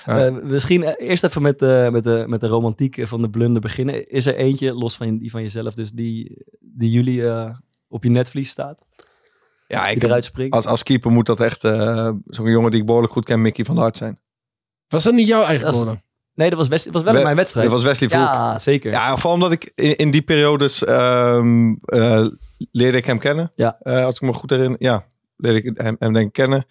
[0.05, 3.61] Eh, misschien eh, eerst even met, de met, de, met de romantiek van de blunder
[3.61, 4.09] beginnen.
[4.09, 7.53] Is er eentje, los van die van jezelf, dus die, die jullie eh,
[7.87, 8.77] op je netvlies staat?
[9.69, 10.53] ja ik, eruit springt?
[10.53, 13.65] als, als keeper moet dat echt eh, zo'n jongen die ik behoorlijk goed ken, Mickey
[13.65, 14.19] van der Hart zijn.
[14.87, 16.01] Was dat niet jouw eigen goal dan?
[16.39, 17.69] Nee, dat was, West, dat was wel We- mijn wedstrijd.
[17.69, 18.21] Dat was Wesley Volk.
[18.21, 18.91] ja, zeker.
[18.91, 22.25] Ja, vooral omdat ik in, in die periodes ehm, eh,
[22.71, 23.49] leerde ik hem kennen.
[23.55, 23.77] Ja.
[23.81, 25.05] Eh, als ik me goed herinner, ja,
[25.37, 26.65] leerde ik hem, hem denk ik kennen.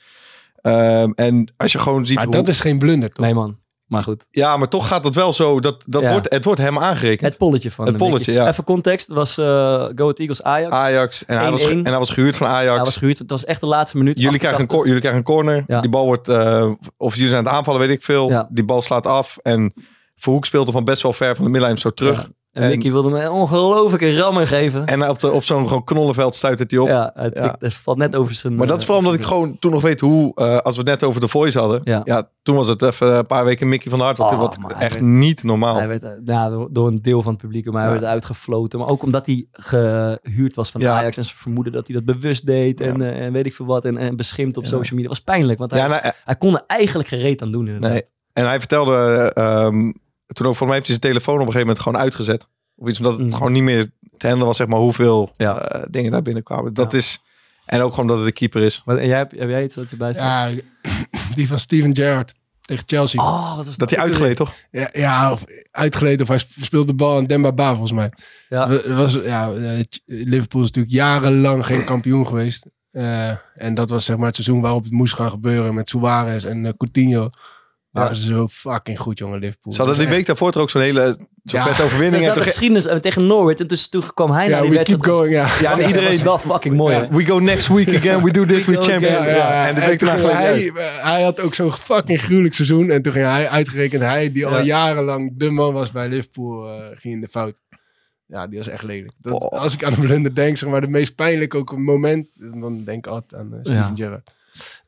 [0.60, 2.34] Ehm, en als je gewoon ziet Maar hoe...
[2.34, 3.24] dat is geen blunder, toch?
[3.24, 4.26] Nee man, maar goed.
[4.30, 5.60] Ja, maar toch gaat het wel zo.
[5.60, 6.10] Dat, dat Ja.
[6.10, 7.28] wordt, het wordt hem aangerekend.
[7.30, 8.48] Het polletje van Het polletje, ja.
[8.48, 10.72] Even context, was eh Go Ahead Eagles Ajax.
[10.74, 11.24] Ajax.
[11.24, 11.70] En hij, was, 1-1.
[11.70, 12.74] en hij was gehuurd van Ajax.
[12.76, 14.20] Hij was gehuurd, het was echt de laatste minuut.
[14.20, 14.76] Jullie krijgen, een 88.
[14.76, 15.64] cor- jullie krijgen een corner.
[15.66, 15.80] Ja.
[15.80, 16.28] Die bal wordt...
[16.28, 18.28] eh, of jullie zijn aan het aanvallen, weet ik veel.
[18.30, 18.48] Ja.
[18.50, 19.36] Die bal slaat af.
[19.42, 19.72] En
[20.14, 22.28] Verhoek speelt er van best wel ver van de middenlijn zo terug.
[22.58, 24.86] En Mickey wilde me een ongelofelijke rammer geven.
[24.86, 26.88] En op, de, op zo'n gewoon knollenveld stuit het hij op.
[26.88, 27.42] ja, het, Ja.
[27.42, 28.54] tikt- het valt net over zijn...
[28.54, 30.80] Maar dat is eh, vooral omdat ik gewoon toen nog weet hoe, eh, als we
[30.80, 31.80] het net over de Voice hadden.
[31.84, 32.00] Ja.
[32.04, 32.30] Ja.
[32.42, 34.18] toen was het even een paar weken Mickey van der Hart.
[34.18, 35.76] Wat, Oh, wat echt werd- niet normaal.
[35.76, 38.78] Hij werd eh, ja, door een deel van het publiek, maar hij werd uitgefloten.
[38.78, 40.96] Maar ook omdat hij gehuurd was van Ja.
[40.98, 43.66] Ajax en ze vermoeden dat hij dat bewust deed en, eh, en weet ik veel
[43.66, 43.84] wat.
[43.84, 45.08] En, en beschimpt op social media.
[45.08, 47.90] Dat was pijnlijk, want hij, nou, eh, hij kon er eigenlijk gereed aan doen inderdaad.
[47.90, 48.02] nee.
[48.32, 48.94] En hij vertelde,
[49.34, 49.92] eh, ehm,
[50.32, 52.46] toen ook voor mij heeft hij zijn telefoon op een gegeven moment gewoon uitgezet.
[52.76, 53.34] Of iets omdat het Mm.
[53.34, 53.84] gewoon niet meer
[54.16, 55.58] te handelen was, zeg maar, hoeveel Ja.
[55.60, 56.74] eh, dingen daar binnenkwamen.
[56.74, 56.98] Dat Ja.
[56.98, 57.18] is,
[57.66, 58.82] en ook gewoon dat het de keeper is.
[58.84, 60.52] Maar, en jij, heb, heb jij iets wat erbij staat?
[60.52, 60.60] Ja,
[61.34, 63.22] die van Steven Gerrard tegen Chelsea.
[63.22, 64.54] Oh, wat was Dat hij uitgleed, toch?
[64.70, 68.12] Ja, ja, of uitgeleden of hij speelde de bal aan Demba Ba volgens mij.
[68.48, 68.66] Ja.
[68.66, 72.66] Dat Was, ja, eh, Liverpool is natuurlijk jarenlang geen kampioen geweest.
[72.90, 76.44] Eh, en dat was zeg maar het seizoen waarop het moest gaan gebeuren met Suarez
[76.44, 77.28] en eh, Coutinho.
[77.92, 79.72] Ze zo fucking goed, jongen, Liverpool.
[79.72, 81.66] Ze hadden die week daarvoor er ook zo'n hele zo'n Ja.
[81.66, 82.16] vette Er overwinning.
[82.16, 84.50] En zat toen een ge- geschiedenis eh, tegen Norwich en dus toen kwam hij Ja,
[84.50, 85.02] naar die we wedstrijd.
[85.02, 85.48] keep going, ja.
[85.60, 86.08] ja, en iedereen...
[86.08, 86.94] Was wel fucking mooi.
[86.94, 87.08] Ja.
[87.08, 88.22] We go next week again.
[88.24, 88.64] We do this.
[88.70, 89.12] We champion.
[89.12, 89.24] again.
[89.28, 89.66] Ja, ja, ja.
[89.68, 92.90] En de week daarna hij, eh, hij had ook zo'n fucking gruwelijk seizoen.
[92.90, 94.62] En toen ging hij uitgerekend, hij die al Ja.
[94.62, 97.54] jarenlang de man was bij Liverpool, eh, ging in de fout.
[98.26, 99.12] Ja, die was echt lelijk.
[99.18, 99.60] Dat, Oh.
[99.60, 102.28] Als ik aan een blunder denk, zeg maar, de meest pijnlijke ook een moment,
[102.60, 103.92] dan denk ik altijd aan Steven Ja.
[103.94, 104.30] Gerrard.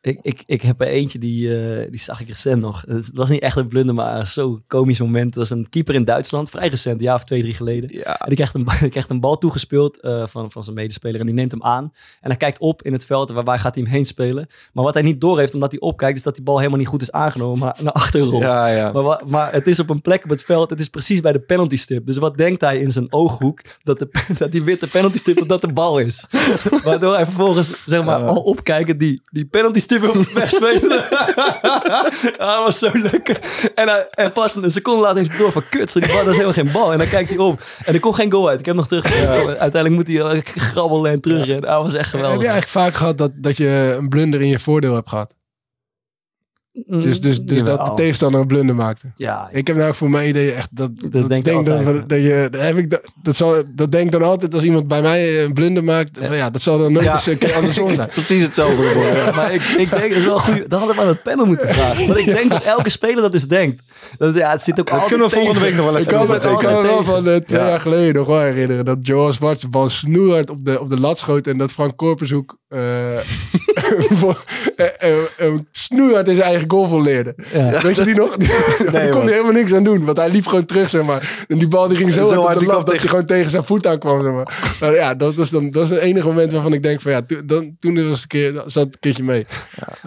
[0.01, 2.85] Ik, ik, ik heb er eentje, die, eh, die zag ik recent nog.
[2.87, 5.35] Het was niet echt een blunder, maar zo'n komisch moment.
[5.35, 7.91] Dat was een keeper in Duitsland, vrij recent, een jaar of twee, drie geleden.
[7.93, 8.19] Ja.
[8.19, 11.27] En die krijgt een, die krijgt een bal toegespeeld eh, van, van zijn medespeler en
[11.27, 11.93] die neemt hem aan.
[12.21, 14.49] En hij kijkt op in het veld, waar, waar gaat hij hem heen spelen?
[14.73, 17.03] Maar wat hij niet doorheeft, omdat hij opkijkt, is dat die bal helemaal niet goed
[17.03, 18.43] is aangenomen, maar naar achteren rolt.
[18.43, 18.93] Ja, ja.
[18.93, 20.71] Maar, maar het is op een plek op het veld.
[20.71, 22.07] Het is precies bij de penalty stip.
[22.07, 23.61] Dus wat denkt hij in zijn ooghoek?
[23.83, 26.25] Dat, de, dat die witte penalty stip dat dat de bal is.
[26.83, 31.05] Waardoor hij vervolgens zeg maar, al opkijken die, die penalty stip wil wegspelen.
[31.11, 32.05] ah,
[32.39, 33.39] dat was zo lekker.
[33.75, 35.93] En, hij, en pas een seconde later heeft hij door van kut.
[35.93, 36.93] Die bal, dat is helemaal geen bal.
[36.93, 37.61] En dan kijkt hij op.
[37.85, 38.61] En er kon geen goal uit.
[38.61, 39.05] Ik heb nog terug.
[39.47, 41.49] Uiteindelijk moet hij eh, grabbelen en terug.
[41.49, 42.41] En dat was echt Heb geweldig.
[42.43, 45.35] je eigenlijk vaak gehad dat, dat je een blunder in je voordeel hebt gehad?
[46.87, 49.07] Dus, dus, dus dat de tegenstander een blunder maakte.
[49.17, 52.49] Ja, Ik heb nou voor mijn idee echt dat, dat, denk ik dan dat je
[52.51, 55.45] dat heb ik dat, dat zal dat denk ik dan altijd als iemand bij mij
[55.45, 57.13] een blunder maakt van ja dat zal dan nooit Ja.
[57.13, 58.09] eens een keer andersom zijn.
[58.19, 58.83] Precies hetzelfde.
[59.15, 60.65] Ja, maar ik, ik denk, dat is wel goeie.
[60.69, 62.07] Dat hadden we aan het panel moeten vragen.
[62.07, 63.83] Want ik denk dat elke speler dat dus denkt.
[64.19, 65.77] Dat, ja, het zit ook Dat altijd kunnen we volgende tegen.
[65.77, 66.53] week nog wel Ik even kan me, doen.
[66.53, 67.69] ik kan me wel van eh, twee Ja.
[67.69, 71.01] jaar geleden nog wel herinneren dat Joel Zwarts de bal snoeihard op de, op de
[71.01, 72.79] lat schoot en dat Frank Korpershoek eh
[74.21, 74.45] voor-
[74.77, 77.35] eh, eh, eh, snoeihard in zijn eigen goal volleerde.
[77.53, 77.81] Ja.
[77.83, 78.37] Weet je die nog?
[78.93, 81.45] Daar kon hij helemaal niks aan doen, want hij liep gewoon terug, zeg maar.
[81.49, 83.65] En die bal die ging zo, Zo hard de kwam dat hij gewoon tegen zijn
[83.65, 84.77] voet aankwam, zeg maar.
[84.81, 87.23] Nou ja, dat is, dan, dat is het enige moment waarvan ik denk van ja,
[87.23, 89.47] to- dan, toen was het een keer, zat een keertje mee.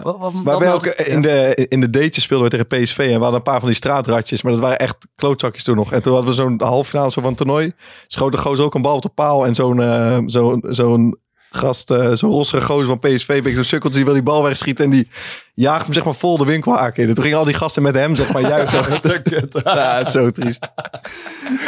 [0.02, 2.98] Wat, wat, Maar nog- ook in de, in de datejes speelden we tegen PSV.
[2.98, 4.42] En we hadden een paar van die straatratjes.
[4.42, 5.92] Maar dat waren echt klootzakjes toen nog.
[5.92, 7.72] En toen hadden we zo'n halve finale zo van het toernooi.
[8.06, 9.46] Schoot de gozer ook een bal op de paal.
[9.46, 11.16] En zo'n eh, zo'n zo'n
[11.54, 13.28] gast, eh, zo'n rossige gozer van PSV.
[13.28, 14.84] Een beetje zo'n sukkeltje, die wil die bal wegschieten.
[14.84, 15.08] En die
[15.54, 17.08] jaagt hem zeg maar vol de winkelhaak in.
[17.08, 18.78] En toen gingen al die gasten met hem zeg maar juichen.
[19.64, 20.68] ja, het is zo triest.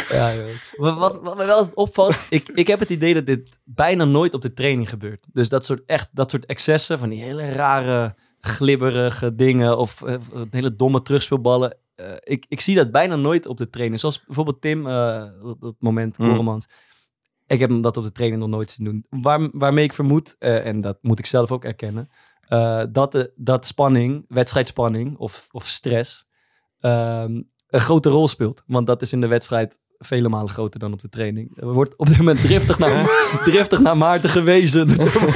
[0.09, 0.45] Ja, joh.
[0.77, 4.33] Wat, wat, wat mij wel opvalt, ik, ik heb het idee dat dit bijna nooit
[4.33, 5.25] op de training gebeurt.
[5.33, 10.15] Dus dat soort, echt, dat soort excessen van die hele rare, glibberige dingen of eh,
[10.51, 11.77] hele domme terugspeelballen.
[11.95, 13.99] Eh, ik, ik zie dat bijna nooit op de training.
[13.99, 16.29] Zoals bijvoorbeeld Tim, eh, op dat moment, Hmm.
[16.29, 16.67] Koremans.
[17.47, 19.05] Ik heb hem dat op de training nog nooit zien doen.
[19.21, 22.09] Waar, waarmee ik vermoed, eh, en dat moet ik zelf ook erkennen,
[22.47, 26.27] eh, dat, de, dat spanning, wedstrijdspanning of, of stress,
[26.79, 28.63] ehm, een grote rol speelt.
[28.65, 31.49] Want dat is in de wedstrijd vele malen groter dan op de training.
[31.55, 33.05] Er wordt op dit moment driftig naar,
[33.45, 34.89] driftig naar Maarten gewezen.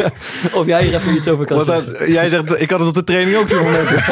[0.54, 1.86] of jij hier even iets over kan zeggen.
[1.86, 4.04] dat, jij zegt, ik had het op de training ook momenten.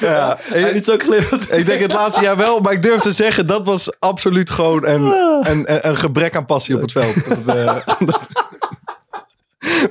[0.08, 0.38] ja,
[0.72, 0.92] niet zo.
[1.50, 4.86] Ik denk het laatste jaar wel, maar ik durf te zeggen, dat was absoluut gewoon
[4.86, 5.04] een,
[5.42, 7.14] een, een, een gebrek aan passie op het veld.
[7.28, 8.20] Dat, eh, dat-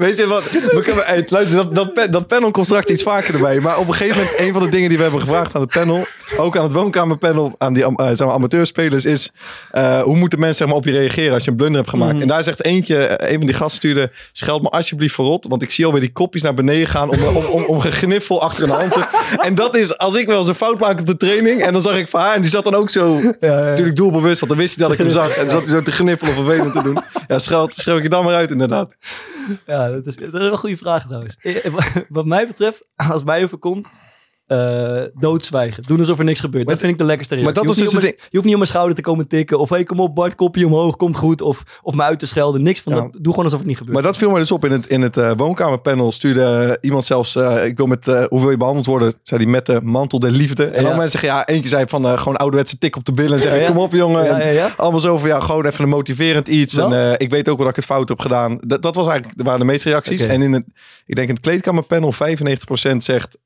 [0.01, 0.51] Weet je wat?
[0.51, 3.59] We kunnen, hey, luister, dat, dat, pa- dat panel komt straks iets vaker erbij.
[3.59, 5.71] Maar op een gegeven moment, een van de dingen die we hebben gevraagd aan het
[5.71, 6.05] panel,
[6.37, 9.31] ook aan het woonkamerpanel, aan die eh, zeg maar, amateurspelers, is
[9.71, 12.19] eh, hoe moeten mensen zeg maar, op je reageren als je een blunder hebt gemaakt?
[12.21, 15.61] En daar zegt eentje, eh, een van die gasten stuurde, scheld me alsjeblieft verrot, want
[15.61, 18.69] ik zie alweer die kopjes naar beneden gaan om, om, om, om gegniffel achter een
[18.69, 19.03] hand te...
[19.47, 21.81] En dat is, als ik wel eens een fout maak op de training, en dan
[21.81, 24.75] zag ik van haar, en die zat dan ook zo, natuurlijk doelbewust, want dan wist
[24.75, 26.83] hij dat ik hem zag, en dan zat hij zo te gniffelen of vervelend te
[26.83, 26.97] doen.
[27.27, 28.95] Ja, scheld, schreeuw ik je dan maar uit inderdaad.
[29.65, 31.37] Ja, dat is, een goede vraag trouwens.
[31.41, 31.73] Eh,
[32.09, 33.87] Wat mij betreft, als mij overkomt,
[34.51, 35.83] eh doodzwijgen.
[35.83, 36.67] Doen alsof er niks gebeurt.
[36.67, 38.43] Dat vind ik de lekkerste Maar dat je, hoeft dus niet op mijn, je hoeft
[38.43, 39.59] niet op mijn schouder te komen tikken.
[39.59, 41.41] Of hey, kom op Bart, kopje omhoog, komt goed.
[41.41, 42.63] Of, of me uit te schelden.
[42.63, 43.01] Niks van Ja.
[43.01, 43.09] dat.
[43.11, 43.95] Doe gewoon alsof het niet gebeurt.
[43.95, 46.11] Maar dat viel me dus op in het, in het eh, woonkamerpanel.
[46.11, 47.35] Stuurde eh, iemand zelfs,
[47.65, 49.13] ik wil met, hoe wil je behandeld worden?
[49.23, 50.65] Zei hij met de mantel der liefde.
[50.65, 50.87] En Ja.
[50.89, 53.41] dan mensen zeggen, ja, eentje zei van gewoon ouderwetse tik op de billen.
[53.41, 53.67] En Ja, ja.
[53.67, 54.23] kom op jongen.
[54.23, 54.69] Ja, En ja, ja.
[54.77, 56.77] Allemaal zo van, ja, gewoon even een motiverend iets.
[56.77, 58.57] En ik weet ook wel dat ik het fout heb gedaan.
[58.61, 60.23] Dat, dat was eigenlijk, waren de meeste reacties.
[60.25, 60.63] En in het,
[61.05, 63.37] ik denk in het kleedkamerpanel 95% zegt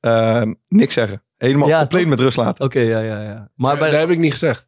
[0.68, 1.24] niks zeggen.
[1.38, 2.10] Helemaal Ja, compleet toch?
[2.10, 2.66] met rust laten.
[2.66, 3.50] Oké, ja, ja, ja.
[3.56, 4.68] Maar bij, dat heb ik niet gezegd.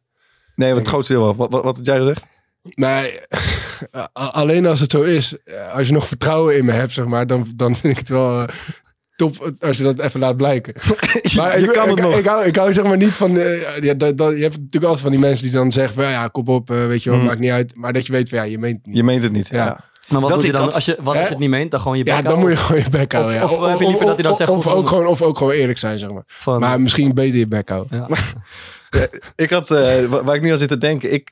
[0.54, 1.36] Nee, maar het grootste deel wel.
[1.36, 2.24] Wat, wat, wat had jij gezegd?
[2.62, 3.20] Nee,
[4.12, 5.34] alleen als het zo is,
[5.72, 8.40] als je nog vertrouwen in me hebt, zeg maar, dan, dan vind ik het wel
[8.40, 8.48] eh,
[9.16, 10.74] top als je dat even laat blijken.
[11.36, 12.16] Maar je ik, kan ik, het nog.
[12.16, 14.84] Ik hou, ik hou zeg maar niet van, eh, ja, dat, dat, je hebt natuurlijk
[14.84, 17.18] altijd van die mensen die dan zeggen, van, ja, kom op, eh, weet je wel,
[17.18, 17.24] Mm.
[17.24, 17.74] maakt niet uit.
[17.74, 18.96] Maar dat je weet van, ja, je meent het niet.
[18.96, 19.48] Je meent het niet.
[19.48, 19.64] Ja.
[19.64, 19.80] Ja.
[20.08, 21.70] Maar wat dat doe je dan dat- als je, wat als je het niet meent?
[21.70, 23.42] Dan gewoon je bek Ja, dan moet je gewoon je bek houden.
[23.42, 23.56] Of- ja.
[23.56, 25.78] of heb je liever dat hij dan zegt, Of, ook gewoon, of ook gewoon eerlijk
[25.78, 26.22] zijn, zeg maar.
[26.26, 27.96] Van, Maar misschien beter je bek houden.
[28.08, 28.16] ja.
[29.36, 31.30] Ik had, eh, wa- waar ik nu aan zit te denken, ik,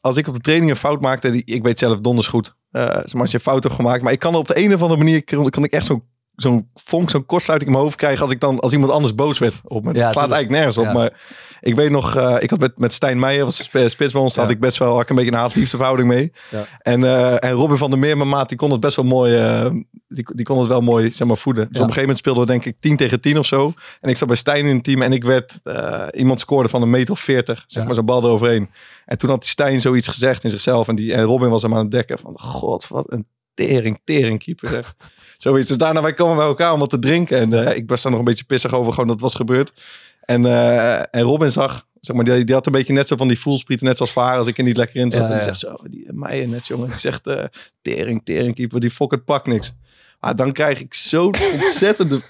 [0.00, 2.82] als ik op de training een fout maakte, die, ik weet zelf donders goed, eh,
[2.84, 4.82] zeg maar als je een fout hebt gemaakt, maar ik kan op de een of
[4.82, 6.02] andere manier, kan, kan ik echt zo'n
[6.42, 9.38] zo'n vonk, zo'n kortsluiting in mijn hoofd krijgen als ik dan, als iemand anders boos
[9.38, 9.94] werd op me.
[9.94, 10.92] Ja, het slaat eigenlijk nergens op, Ja.
[10.92, 11.12] maar
[11.60, 14.50] ik weet nog, eh, ik had met, met Stijn Meijer, was spits bij ons, had
[14.50, 16.32] ik best wel, had ik een beetje een haat-liefde verhouding mee.
[16.50, 16.64] Ja.
[16.78, 19.36] En, eh, en Robin van der Meer, mijn maat, die kon het best wel mooi,
[19.36, 19.70] eh,
[20.08, 21.62] die, die kon het wel mooi, zeg maar, voeden.
[21.62, 23.72] Dus op een gegeven moment speelden we denk ik 10 tegen 10 of zo.
[24.00, 25.60] En ik zat bij Stijn in het team en ik werd,
[26.12, 28.70] iemand scoorde van een meter of 40, zeg maar zo'n bal eroverheen.
[29.06, 31.74] En toen had die Stijn zoiets gezegd in zichzelf en, die, en Robin was hem
[31.74, 34.94] aan het dekken van, god, wat een tering, tering keeper zeg.
[35.42, 35.68] Zoiets.
[35.68, 37.38] Dus daarna wij komen bij elkaar om wat te drinken.
[37.38, 39.72] En eh, ik was daar nog een beetje pissig over gewoon dat was gebeurd.
[40.20, 43.28] En, eh, en Robin zag, zeg maar, die, die had een beetje net zo van
[43.28, 45.20] die voelsprieten, net zoals Vaar, als ik er niet lekker in zat.
[45.20, 47.44] Ja, en die zegt zo, die Meijer net jongen, die zegt eh
[47.82, 49.74] tering, tering, keeper, die fok het pak niks.
[50.20, 52.20] Maar dan krijg ik zo'n ontzettende,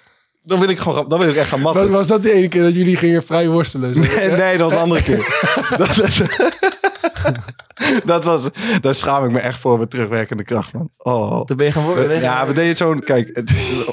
[0.42, 1.90] dan wil ik gewoon, dan wil ik echt gaan matten.
[1.90, 3.94] Was, dat de ene keer dat jullie gingen vrij worstelen?
[3.94, 4.01] Zo?
[4.01, 5.48] Nee, nee, dat was een andere keer.
[5.79, 6.82] dat, dat,
[8.04, 8.48] dat was,
[8.80, 10.90] daar schaam ik me echt voor met terugwerkende kracht, man.
[10.96, 11.44] Oh.
[11.44, 12.20] Toen ben je gaan worden.
[12.20, 13.42] Ja, we deden zo'n, kijk,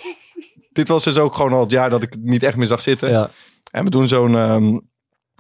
[0.72, 2.82] dit was dus ook gewoon al het jaar dat ik het niet echt meer zag
[2.82, 3.10] zitten.
[3.10, 3.30] Ja.
[3.72, 4.78] En we doen zo'n ehm,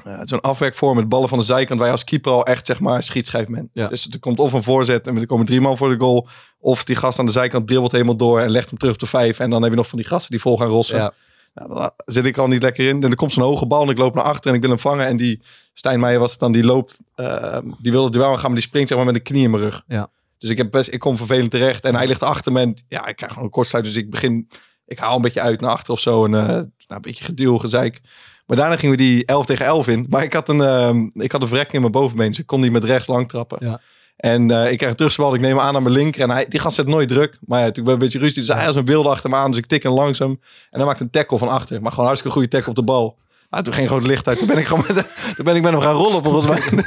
[0.04, 1.80] eh, zo'n afwerkvorm met ballen van de zijkant.
[1.80, 3.69] Je als keeper al echt, zeg maar, schietschijf bent.
[3.73, 3.88] Ja.
[3.88, 6.28] Dus er komt of een voorzet en er komen drie man voor de goal.
[6.60, 9.06] Of die gast aan de zijkant dribbelt helemaal door en legt hem terug op de
[9.06, 9.39] vijf.
[9.39, 10.97] En dan heb je nog van die gasten die vol gaan rossen.
[10.97, 11.13] Ja.
[11.60, 13.04] Nou, daar zit ik al niet lekker in.
[13.04, 14.80] En er komt zo'n hoge bal en ik loop naar achter en ik wil hem
[14.80, 15.06] vangen.
[15.06, 15.41] En die
[15.74, 18.67] Stijn Meijer was het dan, die loopt, ehm, die wil het duel gaan, maar die
[18.67, 19.84] springt zeg maar met de knie in mijn rug.
[19.88, 20.10] Ja.
[20.38, 22.60] Dus ik, heb best, ik kom vervelend terecht en hij ligt achter me.
[22.60, 23.86] En ja, ik krijg gewoon een kortsluit.
[23.86, 24.48] Dus ik begin,
[24.86, 26.26] ik haal een beetje uit naar achter of zo.
[26.26, 28.02] En eh, nou, een beetje geduw, gezeik.
[28.45, 30.06] Maar daarna gingen we die 11 tegen 11 in.
[30.10, 32.28] Maar ik had een, ehm, ik had een vrek in mijn bovenbeen.
[32.28, 33.58] Dus ik kon die met rechts lang trappen.
[33.62, 33.82] Ja.
[34.20, 35.34] En eh, ik krijg een terugbal.
[35.34, 36.22] Ik neem hem aan aan mijn linker.
[36.22, 37.38] En hij, die gast zet nooit druk.
[37.46, 38.46] Maar ja, toen ben ik een beetje rustig.
[38.46, 39.50] Dus hij was een wilde achter me aan.
[39.50, 40.40] Dus ik tik hem langzaam.
[40.72, 41.82] En dan maakt een tackle van achter.
[41.82, 43.18] Maar gewoon hartstikke goede tackle op de bal.
[43.50, 44.38] Maar toen ging het licht uit.
[44.38, 44.96] Toen ben ik gewoon met,
[45.36, 46.84] toen ben ik met hem gaan rollen volgens mij.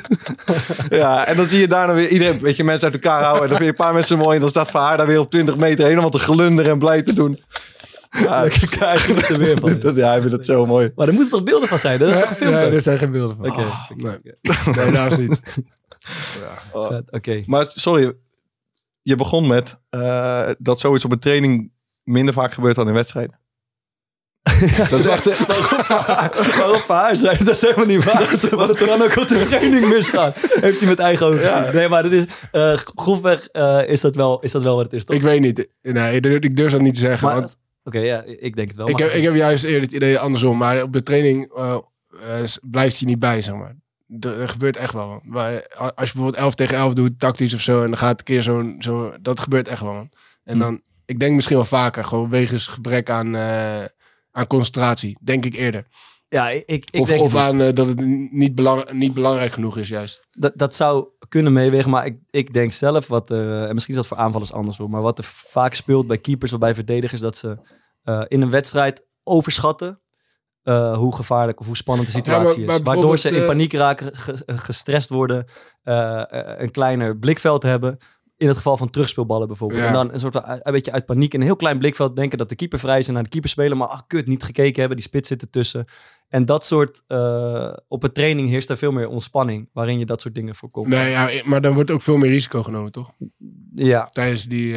[0.98, 3.42] ja, en dan zie je daarna weer iedereen, weet je, mensen uit elkaar houden.
[3.42, 4.34] En dan vind je een paar mensen mooi.
[4.34, 7.02] En dan staat voor haar daar weer op 20 meter helemaal te glunderen en blij
[7.02, 7.42] te doen.
[8.10, 9.78] Ja, krijgen we er weer van.
[9.80, 10.92] dat, ja, hij vindt het zo mooi.
[10.96, 11.98] Maar er moeten toch beelden van zijn?
[11.98, 12.54] Dat is toch gefilmd?
[12.54, 13.50] Nee, er zijn geen beelden van.
[13.50, 13.60] Oké.
[13.60, 14.18] Oh, nee.
[14.76, 15.40] nee, daar is niet.
[16.72, 17.42] Vet, Oké.
[17.46, 18.12] Maar sorry,
[19.02, 23.40] je begon met eh, dat zoiets op een training minder vaak gebeurt dan in wedstrijden.
[24.90, 25.46] dat is echt...
[26.56, 27.38] Waarom voor haar zijn?
[27.44, 28.48] Dat is helemaal niet waar.
[28.50, 30.36] Wat het er dan ook op de training misgaat.
[30.60, 31.74] Heeft hij met eigen ogen gezien.
[31.74, 34.92] Nee, maar dat is, eh grofweg eh, is, dat wel, is dat wel wat het
[34.92, 35.16] is, toch?
[35.16, 35.68] Ik weet niet.
[35.82, 37.28] Nee, ik durf- ik durf dat niet te zeggen.
[37.28, 38.88] Want Oké, ja, ik denk het wel.
[38.88, 40.56] ik, maar- heb, ik heb juist eerder het idee andersom.
[40.58, 41.78] Maar op de training eh,
[42.22, 43.76] eh, blijft je niet bij, zeg maar.
[44.20, 45.20] Er, gebeurt echt wel.
[45.24, 48.24] Maar als je bijvoorbeeld 11 tegen 11 doet, tactisch of zo, en dan gaat een
[48.24, 48.76] keer zo'n...
[48.78, 49.92] Zo, dat gebeurt echt wel.
[49.92, 50.10] man.
[50.44, 50.58] En Hm.
[50.60, 53.84] dan, ik denk misschien wel vaker, gewoon wegens gebrek aan, eh,
[54.30, 55.18] aan concentratie.
[55.22, 55.86] Denk ik eerder.
[56.28, 58.00] ja, ik, ik, of denk of aan eh, dat het
[58.32, 60.26] niet, belang, niet belangrijk genoeg is, juist.
[60.30, 63.94] dat, dat zou kunnen meewegen, maar ik, ik denk zelf wat er, eh, en misschien
[63.94, 66.74] is dat voor aanvallers anders hoor, maar wat er vaak speelt bij keepers of bij
[66.74, 67.58] verdedigers, dat ze
[68.28, 70.01] in een wedstrijd overschatten
[70.62, 72.82] eh, hoe gevaarlijk of hoe spannend de Ja, situatie maar- is.
[72.82, 75.44] Waardoor ze in bijvoorbeeld, paniek raken, ge- gestrest worden,
[75.82, 77.96] eh, eh, een kleiner blikveld hebben.
[78.36, 79.80] In het geval van terugspeelballen bijvoorbeeld.
[79.80, 79.86] Ja.
[79.86, 82.38] En dan een soort van, een beetje uit paniek in een heel klein blikveld denken
[82.38, 83.76] dat de keeper vrij is en naar de keeper spelen.
[83.76, 85.84] Maar ach, kut, niet gekeken hebben, die spits zit ertussen.
[86.28, 90.20] En dat soort, eh, op een training heerst er veel meer ontspanning, waarin je dat
[90.20, 90.88] soort dingen voorkomt.
[90.88, 93.10] Nee, ja, maar dan wordt ook veel meer risico genomen, toch?
[93.74, 94.76] Ja, Tijdens die...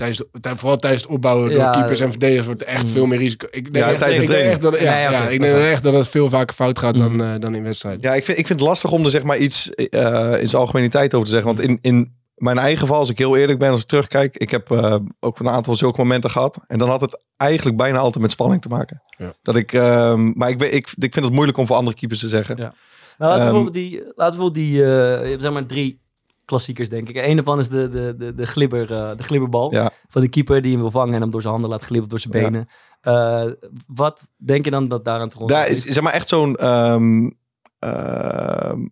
[0.00, 2.88] Tijdens, de- vooral tijdens het opbouwen Ja, door keepers en verdedigers wordt er echt mm.
[2.90, 3.46] veel meer risico.
[3.50, 5.82] Ik denk, Ja, echt, tijdens ik de denk echt dat, ja, Nee, ik denk echt
[5.82, 7.20] dat het veel vaker fout gaat dan, Mm.
[7.20, 8.00] eh, dan in wedstrijden.
[8.02, 10.62] Ja, ik vind, ik vind het lastig om er zeg maar iets eh, in zijn
[10.62, 11.54] algemeniteit over te zeggen.
[11.54, 14.50] Want in, in mijn eigen geval, als ik heel eerlijk ben, als ik terugkijk, ik
[14.50, 16.60] heb eh, ook een aantal zulke momenten gehad.
[16.66, 19.02] En dan had het eigenlijk bijna altijd met spanning te maken.
[19.16, 19.32] Ja.
[19.42, 22.20] Dat ik, ehm, maar ik, weet- ik, ik vind het moeilijk om voor andere keepers
[22.20, 22.56] te zeggen.
[22.56, 22.62] Ja.
[23.18, 26.00] Nou, laten we bijvoorbeeld die, laten we bijvoorbeeld die eh, je hebt zeg maar drie
[26.50, 27.16] klassiekers, denk ik.
[27.16, 29.72] Een daarvan is de, de, de, de, glibber, eh, de glibberbal.
[29.72, 29.90] Ja.
[30.08, 32.18] Van de keeper die hem wil vangen en hem door zijn handen laat glibberen, door
[32.18, 32.50] zijn Ja.
[32.50, 32.68] benen.
[33.00, 33.44] Eh,
[33.86, 37.30] wat denk je dan dat daaraan te Daar is zeg maar echt zo'n ehm,
[37.78, 38.86] ehm,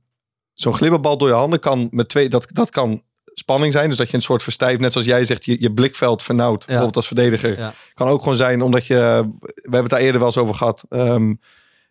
[0.53, 3.03] zo'n glibberbal door je handen kan met twee, dat, dat kan
[3.35, 3.89] spanning zijn.
[3.89, 6.65] Dus dat je een soort verstijft, net zoals jij zegt, je, je blikveld vernauwt.
[6.67, 7.59] Bijvoorbeeld als verdediger.
[7.59, 7.73] Ja.
[7.95, 8.95] Kan ook gewoon zijn omdat je,
[9.41, 10.85] we hebben het daar eerder wel eens over gehad.
[10.89, 11.35] ehm,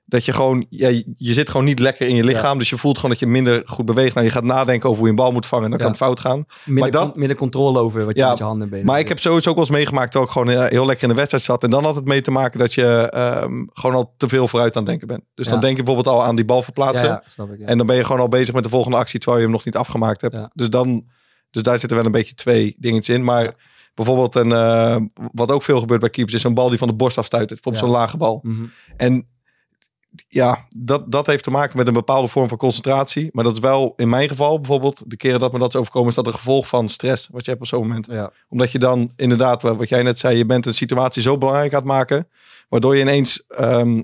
[0.10, 2.58] dat je gewoon, ja, je je zit gewoon niet lekker in je lichaam.
[2.60, 4.14] Dus je voelt gewoon dat je minder goed beweegt.
[4.14, 5.64] Nou, je gaat nadenken over hoe je een bal moet vangen.
[5.66, 5.86] En dan Ja.
[5.86, 6.46] kan het fout gaan.
[6.66, 9.08] minder, maar con- minder controle over wat je met je handen en benen Maar ik
[9.08, 11.64] heb sowieso ook wel eens meegemaakt dat ik gewoon heel lekker in de wedstrijd zat.
[11.64, 14.76] En dan had het mee te maken dat je ehm, gewoon al te veel vooruit
[14.76, 15.24] aan het denken bent.
[15.36, 17.06] Dus dan denk je bijvoorbeeld al aan die bal verplaatsen.
[17.08, 17.60] ja, snap ik.
[17.60, 19.66] En dan ben je gewoon al bezig met de volgende actie terwijl je hem nog
[19.66, 20.38] niet afgemaakt hebt.
[20.54, 21.06] Dus, dan,
[21.52, 23.24] dus daar zitten wel een beetje twee dingetjes in.
[23.24, 23.56] Maar
[23.94, 24.96] bijvoorbeeld, een, eh,
[25.32, 27.48] wat ook veel gebeurt bij keepers, is een bal die van de borst afstuit.
[27.48, 28.40] Bijvoorbeeld zo'n lage bal.
[28.44, 28.66] Mhm.
[28.98, 29.28] En
[30.28, 33.30] ja, dat, dat heeft te maken met een bepaalde vorm van concentratie.
[33.32, 36.10] Maar dat is wel in mijn geval bijvoorbeeld, de keren dat me dat is overkomen,
[36.10, 38.06] is dat een gevolg van stress wat je hebt op zo'n moment.
[38.10, 38.32] ja.
[38.50, 41.80] Omdat je dan inderdaad, wat jij net zei, je bent een situatie zo belangrijk aan
[41.80, 42.28] het maken,
[42.70, 44.02] waardoor je ineens ehm,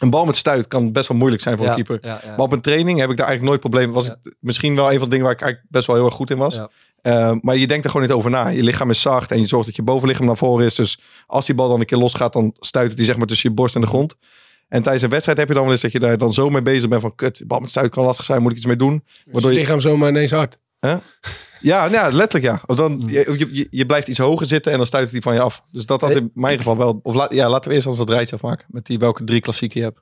[0.00, 2.08] een bal met stuit kan best wel moeilijk zijn voor Ja, een keeper.
[2.08, 2.20] ja.
[2.26, 3.94] Maar op een training heb ik daar eigenlijk nooit problemen.
[3.94, 6.14] Was het misschien wel een van de dingen waar ik eigenlijk best wel heel erg
[6.14, 6.54] goed in was.
[6.54, 6.70] Ja.
[7.00, 8.48] Eh, maar je denkt er gewoon niet over na.
[8.48, 10.74] Je lichaam is zacht en je zorgt dat je bovenlichaam naar voren is.
[10.74, 13.54] Dus als die bal dan een keer losgaat, dan stuit die zeg maar tussen je
[13.54, 14.14] borst en de grond.
[14.68, 16.62] En tijdens een wedstrijd heb je dan wel eens dat je daar dan zo mee
[16.62, 18.76] bezig bent van kut, die bal met stuit kan lastig zijn, moet ik iets mee
[18.76, 19.02] doen.
[19.04, 20.58] Dus Waardoor je lichaam zomaar ineens hard.
[21.60, 22.62] Ja, nou ja, letterlijk ja.
[22.66, 25.40] Of dan, je, je, je blijft iets hoger zitten en dan stuit hij van je
[25.40, 25.62] af.
[25.72, 27.00] Dus dat had in mijn geval wel...
[27.02, 28.66] Of la- ja, laten we eerst als dat rijtje afmaken.
[28.70, 30.00] Met die welke drie klassieken je hebt.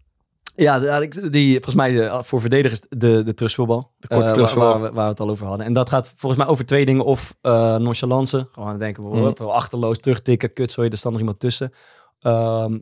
[0.54, 1.00] Ja,
[1.30, 3.92] die, volgens mij de, voor verdedigers de, de trustvoetbal.
[3.98, 4.72] De korte Eh, waar- trustvoetbal.
[4.72, 5.66] Waar, we- waar we het al over hadden.
[5.66, 7.04] En dat gaat volgens mij over twee dingen.
[7.04, 8.48] Of eh nonchalance.
[8.52, 10.52] Gewoon denken we, hop, achterloos terugtikken.
[10.52, 11.72] Kut, sorry, er staat nog iemand tussen.
[12.20, 12.78] Ehm,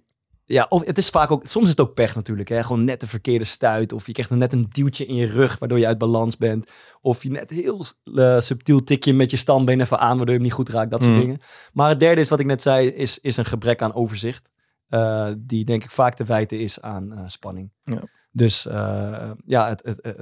[0.46, 1.46] ja, of het is vaak ook...
[1.46, 2.48] Soms is het ook pech natuurlijk.
[2.48, 2.62] Hè?
[2.62, 3.92] Gewoon net de verkeerde stuit.
[3.92, 6.70] Of je krijgt net een duwtje in je rug, waardoor je uit balans bent.
[7.00, 10.42] Of je net heel eh, subtiel tikje met je standbeen even aan, waardoor je hem
[10.42, 10.90] niet goed raakt.
[10.90, 11.22] Dat soort Mhm.
[11.22, 11.40] dingen.
[11.72, 14.48] Maar het derde is, wat ik net zei, is, is een gebrek aan overzicht.
[14.88, 17.70] Eh, die denk ik vaak te wijten is aan eh, spanning.
[17.84, 18.02] Ja.
[18.30, 18.62] Dus
[19.46, 20.16] ja, het, het,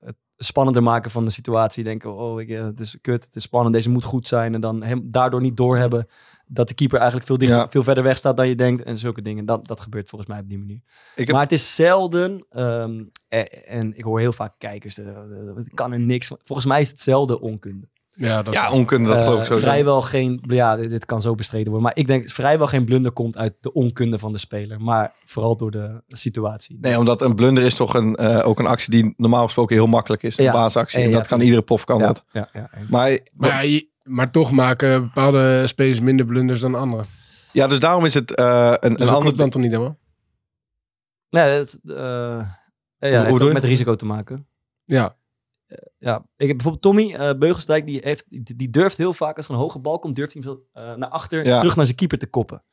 [0.00, 1.84] het spannender maken van de situatie.
[1.84, 4.54] Denken, oh, ik, het is kut, het is spannend, deze moet goed zijn.
[4.54, 6.06] En dan hem, daardoor niet doorhebben
[6.52, 7.68] dat de keeper eigenlijk veel, dichter, Ja.
[7.68, 8.82] veel verder weg staat dan je denkt.
[8.82, 9.44] En zulke dingen.
[9.44, 10.80] Dat, dat gebeurt volgens mij op die manier.
[11.16, 15.06] Ik heb, Maar het is zelden, ehm, en, en ik hoor heel vaak kijkers, eh,
[15.64, 16.38] ik kan er niks van.
[16.44, 17.90] Volgens mij is het zelden onkunde.
[18.14, 19.56] Ja, dat ja, onkunde, dat Eh, geloof ik zo.
[19.58, 21.82] vrijwel geen, ja, dit, dit kan zo bestreden worden.
[21.82, 24.80] Maar ik denk vrijwel geen blunder komt uit de onkunde van de speler.
[24.80, 26.78] Maar vooral door de situatie.
[26.80, 29.86] Nee, omdat een blunder is toch een, eh, ook een actie die normaal gesproken heel
[29.86, 30.38] makkelijk is.
[30.38, 30.52] Een Ja.
[30.52, 30.98] basisactie.
[30.98, 32.24] Eh, En ja, dat kan iedere prof kan ja, dat.
[32.32, 32.88] ja, ja, eens.
[32.90, 37.04] Maar, Maar, ja, je- maar toch maken bepaalde spelers minder blunders dan anderen.
[37.52, 39.36] ja, dus daarom is het eh, een, Dus een ander...
[39.36, 39.98] dan toch niet helemaal?
[41.30, 42.46] nee, dat eh, ja,
[42.98, 44.46] Hoe heeft ook met risico te maken.
[44.84, 45.16] Ja.
[45.98, 49.46] Ja, ik heb bijvoorbeeld Tommy eh Beugelsdijk, die, heeft, die, die durft heel vaak als
[49.46, 51.58] er een hoge bal komt, durft hij hem zo, eh, naar achter, Ja.
[51.58, 52.64] terug naar zijn keeper te koppen.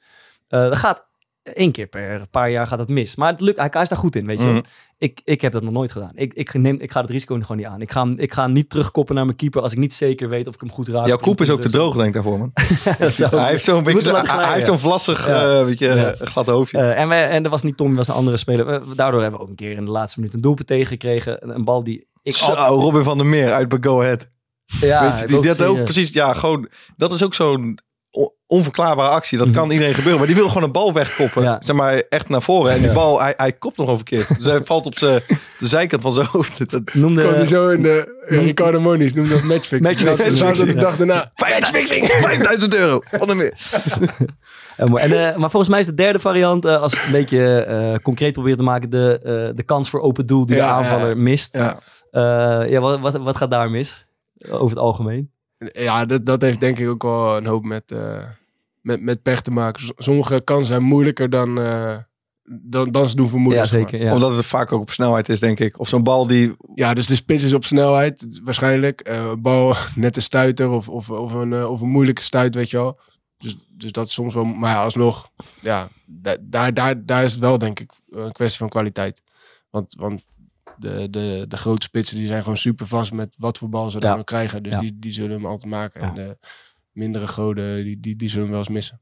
[0.48, 1.09] Eh, dat gaat
[1.54, 3.16] één keer per paar jaar gaat dat mis.
[3.16, 4.46] Maar het lukt, hij, hij is daar goed in, weet je.
[4.46, 4.60] Mhm.
[4.98, 6.12] Ik, ik heb dat nog nooit gedaan.
[6.14, 7.82] Ik, ik, neem, ik ga het risico gewoon niet aan.
[7.82, 10.30] Ik ga, hem- ik ga hem niet terugkoppen naar mijn keeper als ik niet zeker
[10.30, 11.08] weet of ik hem goed raak.
[11.08, 12.52] Jouw koep is ook te dus- droog, denk ik daarvoor, man.
[13.00, 15.64] Dat zou- hij heeft zo'n beetje, hij, heeft zo'n vlassig, Ja.
[15.66, 16.12] weet je, Ja.
[16.12, 16.78] eh, glad hoofdje.
[16.78, 18.66] Eh, en, wij, en er was niet Tommy, was een andere speler.
[18.66, 21.44] We- daardoor hebben we ook een keer in de laatste minuut een doelpunt tegengekregen.
[21.44, 24.30] Een, een bal die ik Zo, Robin van der Meer uit bij Go Ahead.
[24.80, 27.80] Ja, Weet je, ik die, had ook precies, ja, gewoon, dat is ook zo'n on-
[28.48, 29.38] onverklaarbare actie.
[29.38, 29.56] Dat Mhm.
[29.56, 30.18] kan iedereen gebeuren.
[30.20, 31.44] Maar die wil gewoon een bal wegkoppen.
[31.44, 31.58] Ja.
[31.60, 32.72] Zeg maar echt naar voren.
[32.72, 34.28] En die bal, hij, hij kopt nog een verkeerd.
[34.36, 35.22] Dus hij valt op zijn,
[35.60, 36.70] de zijkant van zijn hoofd.
[36.72, 39.82] Dat, Noemde, hij zo in de uh, Ricardo Moniz noemde dat matchfixing.
[39.82, 41.30] Matchfixing, Dat was de dag daarna.
[41.34, 43.02] 5000 euro.
[43.12, 43.54] Van der Meer.
[44.78, 47.64] En, eh, maar volgens mij is de derde variant, eh, als ik het een beetje
[47.64, 51.18] eh, concreet probeer te maken, de, eh, de kans voor open doel die de aanvaller
[51.18, 51.54] mist.
[51.58, 51.78] Ja.
[52.12, 54.06] Eh, ja, wat, wat, wat gaat daar mis?
[54.50, 55.32] Over het algemeen.
[55.60, 58.26] Ja, dat, dat heeft denk ik ook wel een hoop met, eh,
[58.82, 59.94] met, met pech te maken.
[59.98, 61.98] Sommige kansen zijn moeilijker dan, eh,
[62.44, 63.60] dan, dan ze doen vermoeden.
[63.60, 64.02] Ja, zeker.
[64.02, 64.14] Ja.
[64.14, 65.80] Omdat het vaak ook op snelheid is, denk ik.
[65.80, 66.56] Of zo'n bal die...
[66.76, 69.02] Ja, dus de spits is op snelheid waarschijnlijk.
[69.02, 72.78] Eh, bal net een stuiter of, of, of, een, of een moeilijke stuit, weet je
[72.78, 73.00] wel.
[73.38, 74.44] Dus, dus dat is soms wel...
[74.44, 78.60] Maar ja, alsnog, ja, da- daar, daar, daar is het wel denk ik een kwestie
[78.60, 79.22] van kwaliteit.
[79.70, 80.24] Want, want
[80.80, 84.00] de, de, de grote spitsen die zijn gewoon super vast met wat voor bal ze
[84.00, 84.14] Ja.
[84.14, 84.64] dan krijgen.
[84.64, 84.80] Dus Ja.
[84.80, 86.02] die, die zullen hem altijd maken.
[86.02, 86.08] Ja.
[86.08, 86.38] En de
[86.92, 89.02] mindere goden, die, die, die zullen hem wel eens missen.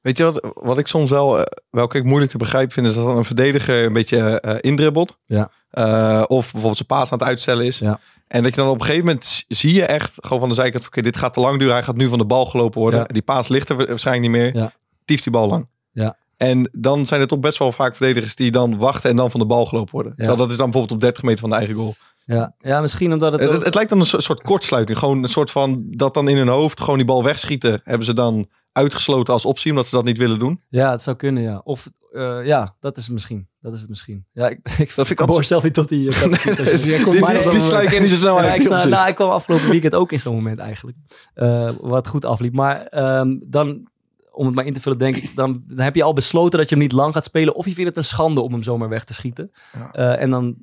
[0.00, 2.94] Weet je wat, wat ik soms wel, eh, welke ik moeilijk te begrijpen vind, is
[2.94, 5.18] dat dan een verdediger een beetje eh indribbelt.
[5.24, 5.50] Ja.
[5.70, 7.78] Eh, of bijvoorbeeld zijn paas aan het uitstellen is.
[7.78, 8.00] Ja.
[8.28, 10.86] En dat je dan op een gegeven moment zie je echt gewoon van de zijkant,
[10.86, 11.74] oké, dit gaat te lang duren.
[11.74, 13.00] Hij gaat nu van de bal gelopen worden.
[13.00, 13.06] Ja.
[13.06, 14.56] Die paas ligt er wa- waarschijnlijk niet meer.
[14.56, 14.72] Ja.
[15.04, 15.68] Tieft die bal lang.
[15.92, 16.16] Ja.
[16.42, 19.40] En dan zijn er toch best wel vaak verdedigers die dan wachten en dan van
[19.40, 20.12] de bal gelopen worden.
[20.16, 21.94] Dat is dan bijvoorbeeld op 30 meter van de eigen goal.
[22.24, 22.54] Ja.
[22.58, 23.40] ja, misschien omdat het...
[23.40, 24.98] Het, ook- het, het lijkt dan een soort, kortsluiting.
[24.98, 27.80] Gewoon een soort van dat dan in hun hoofd gewoon die bal wegschieten.
[27.84, 30.62] Hebben ze dan uitgesloten als optie, omdat ze dat niet willen doen.
[30.68, 31.60] Ja, het zou kunnen, ja.
[31.64, 33.48] Of eh, ja, dat is het misschien.
[33.60, 34.26] Dat is het misschien.
[34.32, 36.10] Ja, ik, ik, vind ik hoor zelf niet tot die...
[36.10, 40.34] eh, dat niet zo snel Ja, ik, nou, ik kwam afgelopen weekend ook in zo'n
[40.34, 40.96] moment eigenlijk.
[41.34, 42.52] Eh, wat goed afliep.
[42.54, 43.88] Maar ehm, dan,
[44.32, 46.68] om het maar in te vullen, denk ik, dan, dan heb je al besloten dat
[46.68, 47.54] je hem niet lang gaat spelen.
[47.54, 49.50] Of je vindt het een schande om hem zomaar weg te schieten.
[49.72, 49.92] Ja.
[49.92, 50.54] Eh, en dan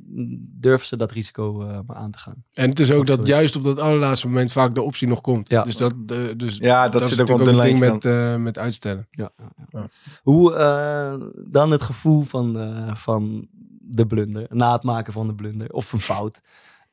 [0.60, 2.44] durven ze dat risico eh, maar aan te gaan.
[2.54, 5.50] En het is ook dat juist op dat allerlaatste moment vaak de optie nog komt.
[5.50, 5.64] Ja.
[5.64, 5.94] Dus dat,
[6.38, 7.80] dus Ja, dat, is zit ook op de een lijn.
[7.80, 9.08] ding met, eh, met uitstellen.
[9.10, 9.32] Ja.
[10.24, 11.14] Hoe eh,
[11.48, 13.48] dan het gevoel van, eh, van
[13.82, 16.42] de blunder, na het maken van de blunder of een fout.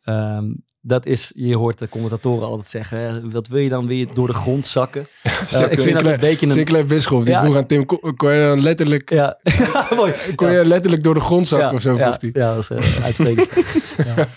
[0.02, 0.52] Ehm,
[0.86, 4.26] dat is, je hoort de commentatoren altijd zeggen, hè, wat wil je dan weer door
[4.26, 5.06] de grond zakken?
[5.50, 6.52] Eh, ik vind dat een beetje een...
[6.52, 7.42] Sinclair Bisschop, die Ja.
[7.42, 9.38] vroeg aan Tim, kon, kon je dan letterlijk, Ja,
[9.96, 10.12] mooi.
[10.34, 12.30] kon je letterlijk door de grond zakken of zo, ja, vroeg hij.
[12.42, 13.48] ja, dat is eh, uitstekend.
[14.08, 14.28] ja.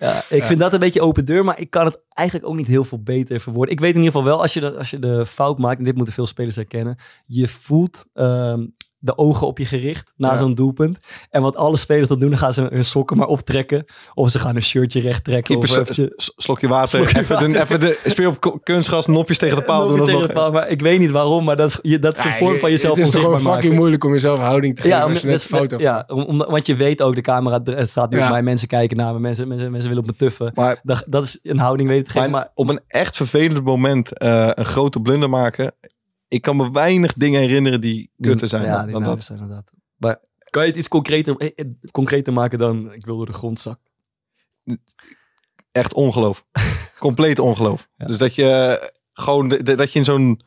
[0.00, 2.66] Ja, ik vind dat een beetje open deur, maar ik kan het eigenlijk ook niet
[2.66, 3.74] heel veel beter verwoorden.
[3.74, 5.84] Ik weet in ieder geval wel, als je de, als je de fout maakt, en
[5.84, 8.62] dit moeten veel spelers herkennen, je voelt ehm,
[9.04, 10.38] de ogen op je gericht na Ja.
[10.38, 10.98] zo'n doelpunt.
[11.30, 13.84] En wat alle spelers dat doen, dan gaan ze hun sokken maar optrekken.
[14.14, 15.56] Of ze gaan een shirtje recht trekken.
[15.56, 15.66] Of
[16.16, 16.88] s- slokje water.
[16.98, 19.98] Slokje even, De, even de speel op kunstgras, nopjes tegen de paal doen.
[19.98, 22.24] tegen nog, de paal, maar ik weet niet waarom, maar dat is, je, dat is
[22.24, 23.76] een Ja, vorm van je- jezelf Het is toch onzichtbaar gewoon fucking maken.
[23.78, 25.80] moeilijk om jezelf houding te geven Ja, als je dus- hebt.
[25.80, 28.24] ja om, om- want je weet ook, de camera er staat nu Ja.
[28.24, 30.50] op mij, mensen kijken naar me, mensen, mensen, mensen willen op me tuffen.
[30.54, 34.18] maar Dat, dat is een houding te geven, Maar maar op een echt vervelend moment
[34.18, 35.72] eh, een grote blunder maken.
[36.34, 38.62] Ik kan me weinig dingen herinneren die kutter zijn.
[38.62, 39.24] Ja, dan- die dan namen dat.
[39.26, 39.70] zijn inderdaad.
[39.96, 40.18] Maar
[40.50, 43.60] kan je het iets concreter, eh, eh, concreter maken dan ik wil door de grond
[43.60, 43.90] zakken?
[45.72, 46.44] Echt ongeloof.
[46.98, 47.88] Compleet ongeloof.
[47.96, 48.06] Ja.
[48.06, 48.80] Dus dat je
[49.12, 50.40] gewoon de- de- dat je in zo'n.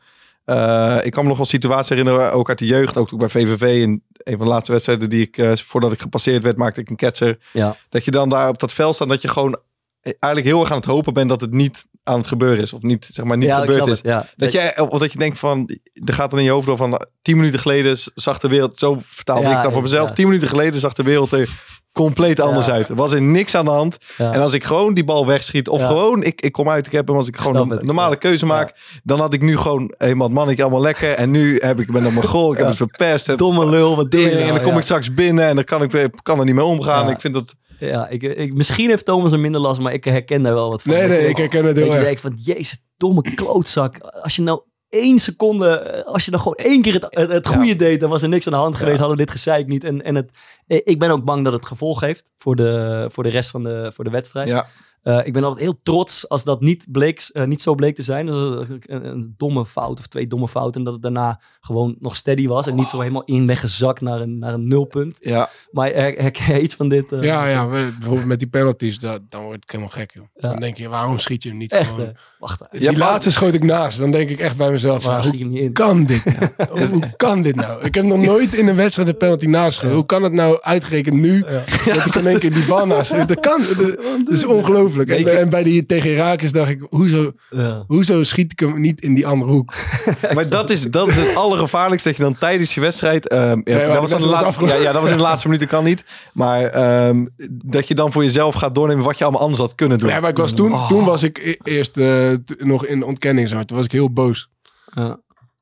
[0.44, 3.28] eh, ik kan me nog wel situaties herinneren, ook uit de jeugd, ook toen bij
[3.28, 3.82] VVV.
[3.82, 6.90] In een van de laatste wedstrijden die ik, eh, voordat ik gepasseerd werd, maakte ik
[6.90, 7.38] een ketser.
[7.52, 7.76] Ja.
[7.88, 9.58] Dat je dan daar op dat veld staat, dat je gewoon
[10.00, 12.72] eigenlijk heel erg aan het hopen bent dat het niet aan het gebeuren is.
[12.72, 14.00] Of niet, zeg maar, niet ja, gebeurd is.
[14.02, 14.26] ja.
[14.36, 15.70] Dat jij, of dat je denkt van,
[16.04, 18.98] er gaat dan in je hoofd door van, tien minuten geleden zag de wereld, zo
[19.08, 21.48] vertaalde Ja, ik dan voor mezelf, tien minuten geleden zag de wereld er
[21.92, 22.72] compleet anders Ja.
[22.72, 22.88] uit.
[22.88, 23.98] Er was er niks aan de hand.
[24.16, 24.32] Ja.
[24.32, 25.86] En als ik gewoon die bal wegschiet, of Ja.
[25.86, 28.16] gewoon, ik, ik kom uit, ik heb hem, als ik gewoon snap een het, normale
[28.16, 31.10] keuze maak, dan had ik nu gewoon helemaal mannetje allemaal lekker.
[31.12, 33.38] En nu heb ik ben op mijn goal, ik heb het verpest.
[33.38, 34.52] Domme lul, wat je en nou?
[34.52, 37.10] dan kom ik straks binnen en dan kan ik weer, kan er niet mee omgaan.
[37.10, 40.42] Ik vind dat, Ja, ik, ik, misschien heeft Thomas er minder last, maar ik herken
[40.42, 40.92] daar wel wat van.
[40.92, 42.20] Nee, nee, ik herken het heel erg.
[42.20, 43.98] van, jezus, domme klootzak.
[43.98, 47.76] Als je nou één seconde, als je dan gewoon één keer het, het, het goede
[47.76, 49.84] deed, dan was er niks aan de hand geweest, hadden we dit gezeik niet.
[49.84, 50.30] En, en het,
[50.66, 53.92] ik ben ook bang dat het gevolg heeft voor de, voor de rest van de,
[53.94, 54.48] voor de wedstrijd.
[54.48, 54.66] ja.
[55.02, 58.02] Eh, ik ben altijd heel trots als dat niet, bleek, eh, niet zo bleek te
[58.02, 58.26] zijn.
[58.26, 60.78] Dus een, een, een domme fout of twee domme fouten.
[60.80, 62.66] En dat het daarna gewoon nog steady was.
[62.66, 65.16] En niet zo helemaal in ben gezakt naar een, naar een nulpunt.
[65.20, 65.48] ja.
[65.70, 67.12] Maar her- herken je iets van dit?
[67.12, 67.22] eh?
[67.22, 70.12] Ja, ja, bijvoorbeeld met die penalties, dat, dan word ik helemaal gek.
[70.14, 70.24] Joh.
[70.34, 70.48] Ja.
[70.48, 72.06] Dan denk je, waarom schiet je hem niet Echt, gewoon?
[72.06, 72.88] eh, wacht even.
[72.88, 73.98] Die laatste schoot ik naast.
[73.98, 75.72] Dan denk ik echt bij mezelf, ja, hem niet in?
[75.72, 76.86] kan dit nou?
[76.90, 77.84] Hoe kan dit nou?
[77.84, 81.20] Ik heb nog nooit in een wedstrijd een penalty naast Hoe kan het nou uitgerekend
[81.20, 81.44] nu
[81.84, 83.10] dat ik in één keer die bal naast?
[83.28, 83.60] Dat kan.
[83.76, 84.87] Dat, dat is ongelooflijk.
[84.96, 87.84] En, en bij die tegen Herakles dacht ik, hoezo, Ja.
[87.86, 89.74] hoezo schiet ik hem niet in die andere hoek?
[90.34, 92.08] Maar dat is, dat is het allergevaarlijkste.
[92.08, 93.28] Dat je dan tijdens je wedstrijd.
[93.28, 95.84] ehm, ja, dat, was de laatste, ja, ja, dat was in de laatste minuten, kan
[95.84, 96.04] niet.
[96.32, 99.98] Maar ehm, dat je dan voor jezelf gaat doornemen wat je allemaal anders had kunnen
[99.98, 100.08] doen.
[100.08, 103.46] Ja, maar ik was toen, toen was ik e- eerst eh, nog in ontkenning.
[103.48, 103.66] Zeg maar.
[103.66, 104.48] Toen was ik heel boos.
[104.94, 105.20] Ja.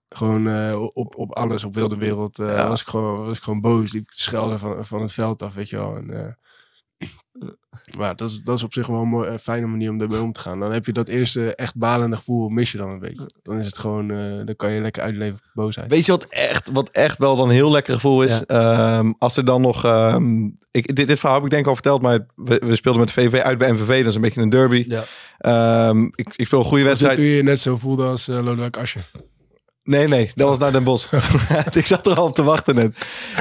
[0.09, 2.39] Gewoon eh, op, op alles, op heel de wereld.
[2.39, 3.93] eh, was, ik gewoon, was ik gewoon boos.
[3.93, 5.97] Liep te schelden van, van het veld af, weet je wel.
[5.97, 6.39] En,
[7.99, 10.22] maar dat is, dat is op zich wel een mooi, een fijne manier om ermee
[10.22, 10.61] om te gaan.
[10.61, 13.31] Dan heb je dat eerste echt balende gevoel, mis je dan een beetje.
[13.43, 15.91] Dan is het gewoon, eh, dan kan je lekker uitleven op boosheid.
[15.91, 18.45] Weet je wat echt, wat echt wel dan een heel lekker gevoel is?
[18.47, 19.85] Ehm, als er dan nog...
[19.85, 23.01] ehm, ik, dit, dit verhaal heb ik denk ik al verteld, maar we, we speelden
[23.01, 23.99] met VV uit bij MVV.
[23.99, 24.85] Dat is een beetje een derby.
[24.87, 25.05] Ja.
[25.39, 27.16] Ehm, ik, ik speel een goede Dat wedstrijd.
[27.16, 29.11] toen je je net zo voelde als eh, Lodewijk Asscher.
[29.87, 31.12] Nee, nee, dat was naar Den Bosch.
[31.72, 32.99] ik zat er al op te wachten net.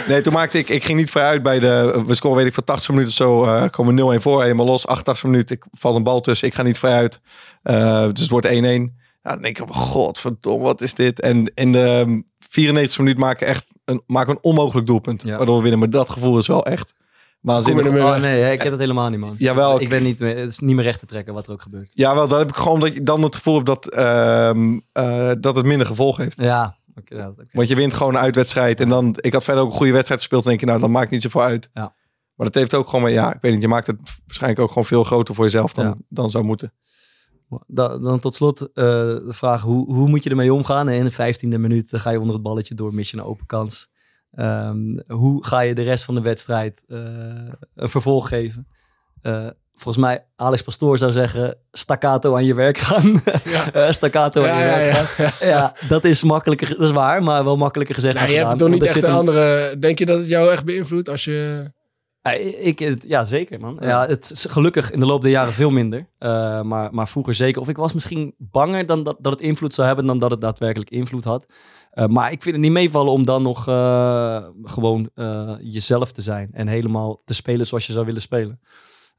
[0.08, 2.54] Nee, toen maakte ik, ik ging niet vrij uit bij de, we scoren weet ik
[2.54, 5.64] voor 80 minuten of zo, eh, komen we 0-1 voor, helemaal los, 88 minuten, ik
[5.72, 7.20] val een bal tussen, ik ga niet vrij uit.
[7.64, 8.52] Eh, dus het wordt 1-1.
[9.24, 11.20] Ja, dan denk ik, oh, godverdomme, wat is dit?
[11.22, 15.38] En in de 94 minuut maken echt een, maken een onmogelijk doelpunt, Ja.
[15.38, 15.80] waardoor we winnen.
[15.80, 16.94] Maar dat gevoel is wel echt
[17.46, 19.36] je ermee Oh nee, ik heb het helemaal niet, man.
[19.38, 21.62] Jawel, Ik ben niet meer, het is niet meer recht te trekken wat er ook
[21.62, 21.92] gebeurt.
[21.94, 25.32] Ja, wel, dan heb ik gewoon dat je dan het gevoel hebt dat, ehm, eh,
[25.40, 26.38] dat het minder gevolg heeft.
[26.38, 27.46] Ja, oké, ja, oké.
[27.52, 28.80] Want je wint gewoon een uitwedstrijd.
[28.80, 30.44] En dan, ik had verder ook een goede wedstrijd gespeeld.
[30.44, 31.70] En denk je, nou, dat maakt niet zoveel uit.
[31.74, 31.96] Ja.
[32.36, 34.70] Maar dat heeft ook gewoon, maar ja, ik weet niet, je maakt het waarschijnlijk ook
[34.70, 35.96] gewoon veel groter voor jezelf dan, Ja.
[36.10, 36.74] dan zou moeten.
[37.68, 40.90] Dan, dan tot slot eh, de vraag, hoe, hoe moet je ermee omgaan?
[40.90, 43.88] In de vijftiende minuut ga je onder het balletje door, mis je een open kans.
[44.36, 46.98] Ehm, hoe ga je de rest van de wedstrijd eh,
[47.76, 48.68] een vervolg geven?
[49.22, 53.04] Eh, volgens mij, Alex Pastoor zou zeggen, staccato aan je werk gaan.
[53.74, 55.30] Eh, staccato aan Ja, je ja, werk ja.
[55.30, 55.48] gaan.
[55.48, 58.70] Ja, dat is makkelijker, dat is waar, maar wel makkelijker gezegd Nou, je hebt toch
[58.70, 59.76] niet echt een andere...
[59.80, 61.72] Denk je dat het jou echt beïnvloedt als je...
[62.22, 63.78] Ja, ik, ja, zeker man.
[63.82, 66.08] Ja, het is gelukkig in de loop der jaren veel minder.
[66.64, 67.62] Maar, maar vroeger zeker.
[67.62, 70.42] Of ik was misschien banger dan dat, dat het invloed zou hebben dan dat het
[70.42, 71.46] daadwerkelijk invloed had.
[71.96, 76.22] Eh, maar ik vind het niet meevallen om dan nog eh, gewoon eh, jezelf te
[76.22, 76.50] zijn.
[76.52, 78.60] En helemaal te spelen zoals je zou willen spelen.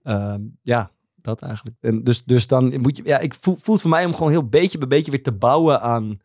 [0.02, 1.76] Ehm, ja, dat eigenlijk.
[1.80, 3.02] En dus, dus dan moet je...
[3.04, 5.80] Ja, ik voel, voelt voor mij om gewoon heel beetje bij beetje weer te bouwen
[5.80, 6.20] aan...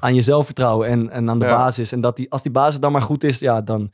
[0.00, 1.56] aan, je zelfvertrouwen en, en aan de Ja.
[1.56, 1.92] basis.
[1.92, 3.92] En dat die, als die basis dan maar goed is, ja, dan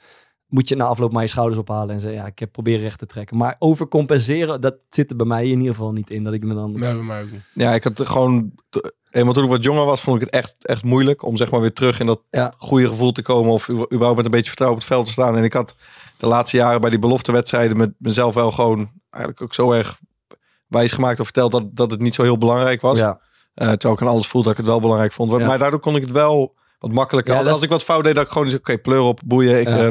[0.49, 2.99] moet je na afloop maar je schouders ophalen en zeggen, ja, ik heb proberen recht
[2.99, 3.37] te trekken.
[3.37, 6.25] Maar overcompenseren, dat zit er bij mij in ieder geval niet in.
[6.25, 6.73] Dat ik me dan...
[6.73, 7.47] Nee, bij mij ook niet.
[7.55, 8.53] Ja, ik had er gewoon,
[9.15, 11.51] t- eenmaal toen ik wat jonger was, vond ik het echt, echt moeilijk om zeg
[11.51, 12.55] maar weer terug in dat Ja.
[12.59, 13.53] goede gevoel te komen.
[13.53, 15.37] Of überhaupt met een beetje vertrouwen op het veld te staan.
[15.37, 15.75] En ik had
[16.17, 19.99] de laatste jaren bij die beloftewedstrijden met mezelf wel gewoon eigenlijk ook zo erg
[20.67, 22.99] wijs gemaakt of verteld dat, dat het niet zo heel belangrijk was.
[22.99, 23.21] Ja.
[23.55, 25.31] Eh, terwijl ik aan alles voelde dat ik het wel belangrijk vond.
[25.31, 25.47] Ja.
[25.47, 27.33] Maar daardoor kon ik het wel, Wat makkelijker.
[27.35, 29.61] Ja, als, als ik wat fout deed, dat ik gewoon zeg, oké, pleur op, boeien.
[29.61, 29.91] Ik, Ja.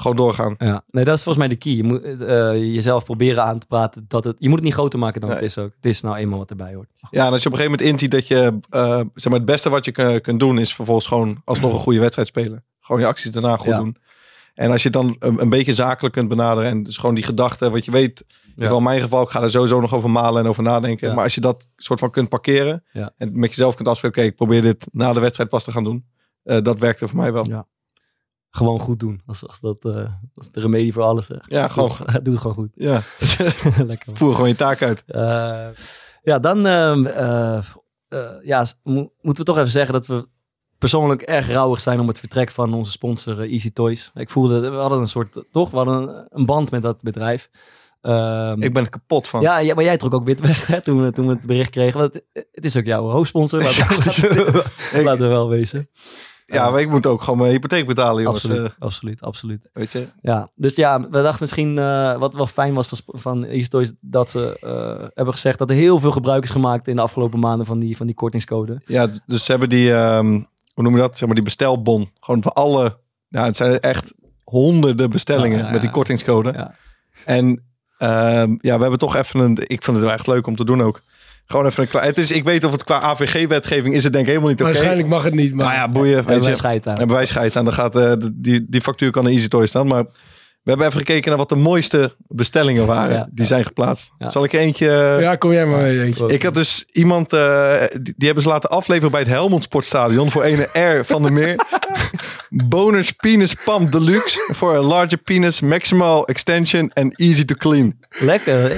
[0.00, 0.54] Gewoon doorgaan.
[0.58, 1.72] Ja, nee, dat is volgens mij de key.
[1.72, 4.04] Je moet eh, jezelf proberen aan te praten.
[4.08, 5.72] Dat het, je moet het niet groter maken dan het is ook.
[5.76, 6.90] Het is nou eenmaal wat erbij hoort.
[7.10, 9.44] Ja, en als je op een gegeven moment inziet dat je, eh, zeg maar, het
[9.44, 12.64] beste wat je kun- kunt doen, is vervolgens gewoon alsnog een goede wedstrijd spelen.
[12.80, 13.78] Gewoon je acties daarna goed Ja.
[13.78, 13.96] doen.
[14.54, 17.72] En als je dan een, een beetje zakelijk kunt benaderen en dus gewoon die gedachten,
[17.72, 18.24] wat je weet,
[18.56, 18.80] in Ja.
[18.80, 21.08] mijn geval, ik ga er sowieso nog over malen en over nadenken.
[21.08, 21.14] Ja.
[21.14, 22.84] Maar als je dat soort van kunt parkeren
[23.16, 25.84] en met jezelf kunt afspreken, oké, ik probeer dit na de wedstrijd pas te gaan
[25.84, 26.04] doen.
[26.42, 27.46] eh, dat werkte voor mij wel.
[27.48, 27.66] Ja.
[28.50, 29.22] Gewoon goed doen.
[29.26, 31.26] Als, als dat, eh, is de remedie voor alles.
[31.26, 31.38] Zeg.
[31.48, 31.90] Ja, gewoon,
[32.22, 32.70] Doe het gewoon goed.
[32.74, 33.00] ja,
[33.86, 34.16] Lekker.
[34.16, 35.02] voer gewoon je taak uit.
[35.06, 35.66] Eh,
[36.22, 37.58] ja, dan ehm, eh,
[38.42, 40.28] ja, mo- moeten we toch even zeggen dat we
[40.78, 44.10] persoonlijk erg rouwig zijn om het vertrek van onze sponsor Easy Toys.
[44.14, 47.50] Ik voelde, we hadden een soort, toch, we hadden een, band met dat bedrijf.
[48.00, 49.40] Ehm, Ik ben er kapot van.
[49.40, 51.70] ja, ja, maar jij trok ook wit weg hè, toen, we, toen we het bericht
[51.70, 52.00] kregen.
[52.00, 54.52] Want het, het is ook jouw hoofdsponsor, laten, we- laten,
[54.92, 55.88] we- laten we wel wezen.
[56.52, 58.44] Ja, maar ik moet ook gewoon mijn hypotheek betalen, jongens.
[58.44, 59.68] Absoluut, Eh, absoluut, absoluut.
[59.72, 60.06] weet je?
[60.22, 64.30] Ja, dus ja, we dachten misschien, eh, wat wel fijn was van, van Toys, dat
[64.30, 67.66] ze eh, hebben gezegd dat er heel veel gebruik is gemaakt in de afgelopen maanden
[67.66, 68.80] van die, van die kortingscode.
[68.84, 70.40] Ja, dus ze hebben die, ehm,
[70.74, 71.18] hoe noem je dat?
[71.18, 72.10] Zeg maar die bestelbon.
[72.20, 72.98] Gewoon voor alle,
[73.28, 74.12] ja, het zijn echt
[74.44, 76.52] honderden bestellingen Ja, ja, met die kortingscode.
[76.52, 76.74] Ja.
[77.24, 77.64] En
[77.98, 80.64] ehm, ja, we hebben toch even een, ik vond het wel echt leuk om te
[80.64, 81.02] doen ook.
[81.50, 84.24] Gewoon even een klein, het is, ik weet of het qua AVG-wetgeving is het denk
[84.24, 84.70] ik helemaal niet oké.
[84.72, 85.66] Waarschijnlijk mag het niet, maar...
[85.66, 86.14] Maar ja, boeien.
[86.14, 86.96] Hebben Weet wij je, scheid aan.
[86.98, 87.64] hebben wij scheid aan.
[87.64, 89.86] Dan gaat, eh, de- die, die factuur kan in Easy Toys staan.
[89.86, 90.04] Maar
[90.62, 93.16] we hebben even gekeken naar wat de mooiste bestellingen waren.
[93.16, 93.28] Ja.
[93.32, 94.10] die zijn geplaatst.
[94.18, 94.28] Ja.
[94.28, 95.16] Zal ik er eentje...
[95.20, 96.26] Ja, kom jij maar mee eentje.
[96.26, 100.30] ik had dus iemand, eh, die, die hebben ze laten afleveren bij het Helmond Sportstadion
[100.30, 101.60] voor ene R van der Meer.
[102.50, 107.98] Bonus penis pump deluxe voor een larger penis, maximal extension en easy to clean.
[108.08, 108.70] Lekker.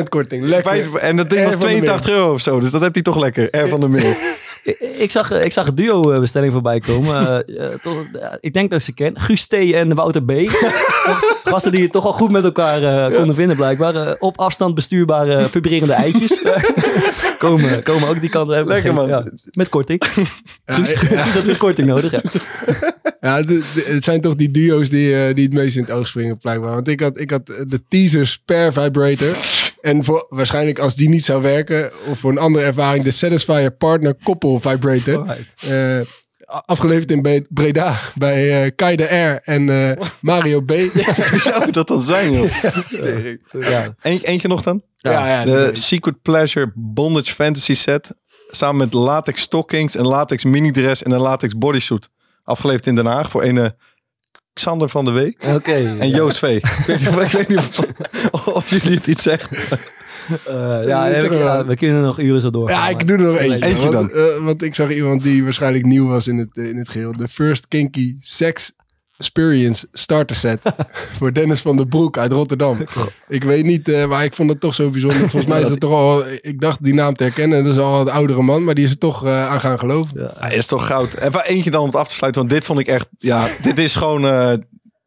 [0.00, 0.42] 15% korting.
[0.42, 0.96] Lekker.
[0.96, 3.02] En dat ding R was van der 82 euro of zo, dus dat heeft hij
[3.02, 3.64] toch lekker.
[3.64, 4.16] R van der Meer.
[4.98, 7.46] Ik, zag, ik zag een duo-bestelling voorbij komen.
[7.46, 9.20] Eh, eh, toch, eh, ik denk dat ik ze ken.
[9.20, 9.52] Guus T.
[9.52, 10.32] en Wouter B.
[11.50, 13.94] Gasten die het toch al goed met elkaar eh, konden vinden blijkbaar.
[13.94, 16.42] Eh, op afstand bestuurbare vibrerende eitjes.
[17.38, 18.48] komen, komen ook die kant.
[18.48, 19.08] Lekker, man.
[19.08, 20.02] Ja, met korting.
[20.66, 22.12] Guus, had weer korting nodig.
[23.20, 23.42] Ja.
[23.84, 26.74] Het zijn toch die duo's die, eh, die het meest in het oog springen, blijkbaar.
[26.74, 29.36] Want ik had, ik had de teasers per vibrator.
[29.80, 33.70] En voor, waarschijnlijk als die niet zou werken, of voor een andere ervaring, de Satisfyer
[33.70, 35.36] Partner Koppel Vibrator.
[35.60, 36.00] Eh,
[36.52, 39.68] a- afgeleverd in Breda bij eh Kai de R en
[39.98, 40.72] eh, Mario B.
[41.36, 42.50] Zou dat dan zijn, joh?
[43.60, 43.94] Ja.
[44.02, 44.82] Eentje, eentje nog dan?
[44.96, 48.14] Ja, ja, De Secret Pleasure Bondage Fantasy Set.
[48.50, 52.08] Samen met latex stockings, een latex minidress en een latex bodysuit.
[52.44, 53.72] Afgeleverd in Den Haag voor een
[54.60, 55.94] Xander van de Week Oké.
[55.98, 56.42] en Joost V.
[56.42, 59.56] ik weet niet, ik weet niet of, of jullie het iets zeggen.
[60.46, 61.38] Eh, ja, Zeg we, maar.
[61.38, 62.78] ja, we kunnen nog uren zo doorgaan.
[62.78, 63.66] Ja, ik doe er nog eentje.
[63.66, 64.10] Eentje want, dan.
[64.10, 67.12] eh, want ik zag iemand die waarschijnlijk nieuw was in het, eh, in het geheel.
[67.12, 68.72] De First Kinky Sex
[69.20, 70.60] Experience Starter Set.
[71.18, 72.78] voor Dennis van der Broek uit Rotterdam.
[73.28, 75.18] Ik weet niet, eh, maar ik vond het toch zo bijzonder.
[75.18, 76.24] Volgens mij is het toch al...
[76.40, 77.64] Ik dacht die naam te herkennen.
[77.64, 78.64] Dat is al een oudere man.
[78.64, 80.32] Maar die is er toch eh, aan gaan geloven.
[80.38, 81.14] Hij is toch goud.
[81.14, 83.06] Even eentje dan om het af te sluiten, want dit vond ik echt...
[83.18, 84.26] Ja, dit is gewoon...
[84.26, 84.52] eh,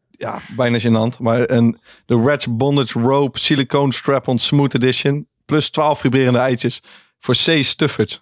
[0.10, 1.18] ja, bijna gênant.
[1.20, 5.28] Maar een, de Reds Bondage Rope Silicone Strap-on Smooth Edition.
[5.46, 6.82] Plus 12 vibrerende eitjes.
[7.24, 7.64] Voor C.
[7.64, 8.22] Stufferts.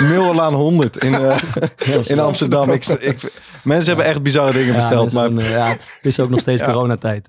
[0.00, 1.36] Middelaan 100 in, eh,
[2.12, 2.70] in Amsterdam.
[2.70, 3.32] Ik, ik,
[3.64, 5.12] mensen hebben echt bizarre dingen besteld.
[5.12, 7.28] Maar ja, het, is- het is ook nog steeds coronatijd.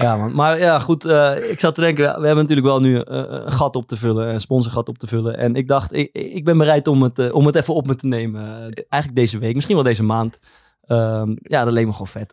[0.00, 0.34] Ja, man.
[0.34, 1.04] Maar ja, goed.
[1.04, 3.96] eh, ik zat te denken, we hebben natuurlijk wel nu eh, een gat op te
[3.96, 4.28] vullen.
[4.28, 5.36] Een sponsorgat op te vullen.
[5.38, 8.06] En ik dacht, ik, ik ben bereid om het, om het even op me te
[8.06, 8.42] nemen.
[8.88, 10.38] Eigenlijk deze week, misschien wel deze maand.
[10.86, 12.32] Ehm, ja, dat leek me gewoon vet.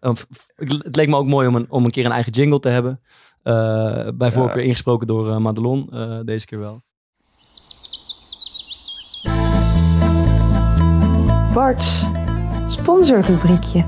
[0.55, 2.99] Het leek me ook mooi om een, om een keer een eigen jingle te hebben.
[4.17, 5.89] Bij voorkeur ingesproken door Madelon.
[6.25, 6.81] deze keer wel.
[11.53, 12.03] Bart's
[12.65, 13.83] sponsorrubriekje.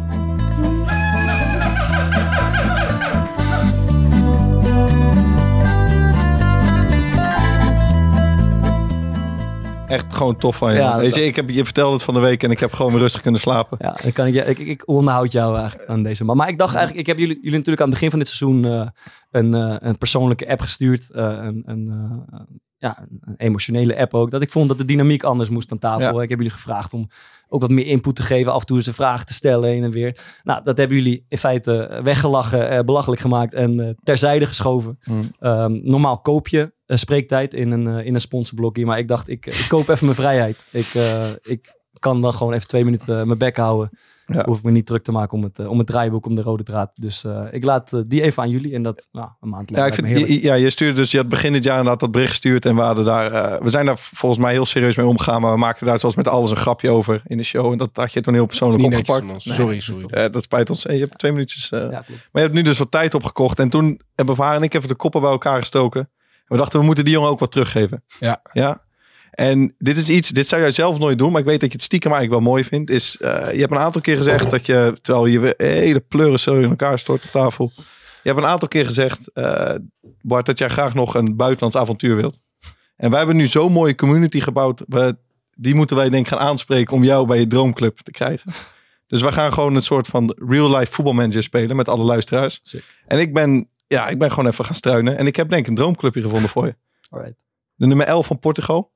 [9.88, 10.78] echt gewoon tof van je.
[10.80, 12.92] Ja, Weet je, ik heb je vertelde het van de week en ik heb gewoon
[12.92, 13.78] weer rustig kunnen slapen.
[13.82, 16.38] Ja, dan kan ik, je- ik, ik, ik onderhoud jou eigenlijk aan deze man.
[16.38, 18.66] Maar ik dacht eigenlijk, ik heb jullie, jullie natuurlijk aan het begin van dit seizoen
[18.66, 18.88] eh,
[19.32, 21.10] een, eh, een persoonlijke app gestuurd.
[21.12, 21.90] eh, een, een,
[22.32, 22.40] eh,
[22.82, 24.32] ja, een emotionele app ook.
[24.32, 26.18] Dat ik vond dat de dynamiek anders moest aan tafel.
[26.18, 26.24] Ja.
[26.24, 27.10] Ik heb jullie gevraagd om
[27.50, 28.54] ook wat meer input te geven.
[28.54, 30.40] Af en toe eens een vraag te stellen heen en weer.
[30.44, 35.00] Nou, dat hebben jullie in feite weggelachen, eh, belachelijk gemaakt en eh, terzijde geschoven.
[35.04, 35.32] Mm.
[35.40, 38.86] Ehm, normaal koop je eh, spreektijd in een, eh, in een sponsorblokje.
[38.86, 40.58] Maar ik dacht, ik, ik koop even mijn vrijheid.
[40.72, 43.90] Ik, eh, ik kan dan gewoon even twee minuten eh, mijn bek houden.
[44.26, 44.44] Ja.
[44.46, 46.42] Hoef ik me niet druk te maken om het, eh, om het draaiboek, om de
[46.42, 46.92] rode draad.
[46.94, 48.74] Dus eh, ik laat die even aan jullie.
[48.74, 50.04] En dat, nou, een maand Ja, later.
[50.08, 52.30] ik vind, je, ja, je stuurde dus, je had begin dit jaar inderdaad dat bericht
[52.30, 55.52] gestuurd en we hadden daar, we zijn daar volgens mij heel serieus mee omgegaan, maar
[55.52, 58.14] we maakten daar zoals met alles een grapje over in de show en dat had
[58.14, 59.46] je toen heel persoonlijk Niet netjes, opgepakt.
[59.46, 59.56] man.
[59.56, 60.30] Sorry, sorry.
[60.30, 60.82] Dat spijt ons.
[60.84, 61.70] Je hebt twee minuutjes.
[61.70, 61.88] Ja.
[61.90, 63.60] Maar je hebt nu dus wat tijd opgekocht.
[63.60, 66.00] En toen hebben Vaar en ik even de koppen bij elkaar gestoken.
[66.02, 68.04] En we dachten, we moeten die jongen ook wat teruggeven.
[68.20, 68.42] Ja.
[68.54, 68.82] Ja.
[69.42, 71.32] En dit is iets, dit zou jij zelf nooit doen.
[71.32, 72.90] Maar ik weet dat je het stiekem eigenlijk wel mooi vindt.
[72.90, 76.40] Is, eh, je hebt een aantal keer gezegd dat je, terwijl je weer hele pleuren
[76.40, 77.72] zo in elkaar stort op tafel.
[78.24, 79.76] Je hebt een aantal keer gezegd, eh,
[80.22, 82.40] Bart, dat jij graag nog een buitenlands avontuur wilt.
[82.96, 84.84] En wij hebben nu zo'n mooie community gebouwd.
[84.88, 85.18] We,
[85.56, 88.52] die moeten wij denk ik gaan aanspreken om jou bij je droomclub te krijgen.
[89.08, 92.60] Dus we gaan gewoon een soort van real life voetbalmanager spelen met alle luisteraars.
[92.64, 92.84] Sick.
[93.08, 95.18] En ik ben, ja, ik ben gewoon even gaan struinen.
[95.18, 96.76] En ik heb denk ik een droomclubje gevonden voor je.
[97.10, 97.36] Alright.
[97.76, 98.92] De nummer 11 van Portugal.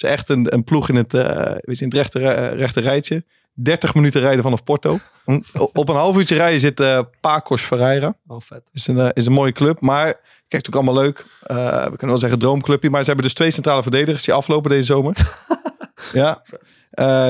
[0.00, 3.24] Het is echt een, een ploeg in het, je, in het rechte, eh, rechte rijtje.
[3.54, 4.98] 30 minuten rijden vanaf Porto.
[5.72, 8.14] Op een half uurtje rijden zit eh Pacos Ferreira.
[8.26, 8.62] Oh, vet.
[8.72, 9.80] Is een, is een mooie club.
[9.80, 11.24] Maar kijk, natuurlijk allemaal leuk.
[11.46, 12.90] We kunnen wel zeggen droomclubje.
[12.90, 15.16] Maar ze hebben dus twee centrale verdedigers die aflopen deze zomer.
[16.12, 16.42] ja.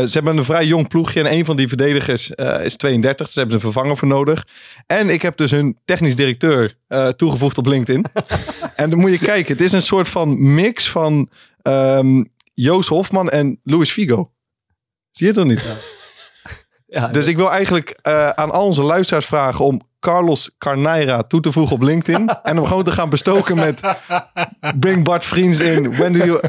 [0.06, 1.20] Ze hebben een vrij jong ploegje.
[1.20, 2.30] En een van die verdedigers
[2.62, 3.26] is 32.
[3.26, 4.46] Dus hebben ze een vervanger voor nodig.
[4.86, 6.74] En ik heb dus hun technisch directeur
[7.16, 8.04] toegevoegd op LinkedIn.
[8.76, 9.52] en dan moet je kijken.
[9.52, 11.30] Het is een soort van mix van
[11.62, 12.22] ehm,
[12.62, 14.32] Joost Hofman en Luis Figo.
[15.10, 15.76] Zie je het toch niet?
[16.86, 21.40] Ja, Dus ik wil eigenlijk eh, aan al onze luisteraars vragen om Carlos Carneira toe
[21.40, 22.28] te voegen op LinkedIn.
[22.42, 23.80] en hem gewoon te gaan bestoken met
[24.80, 25.96] Bring Bart Vriends in.
[25.96, 26.40] When do you...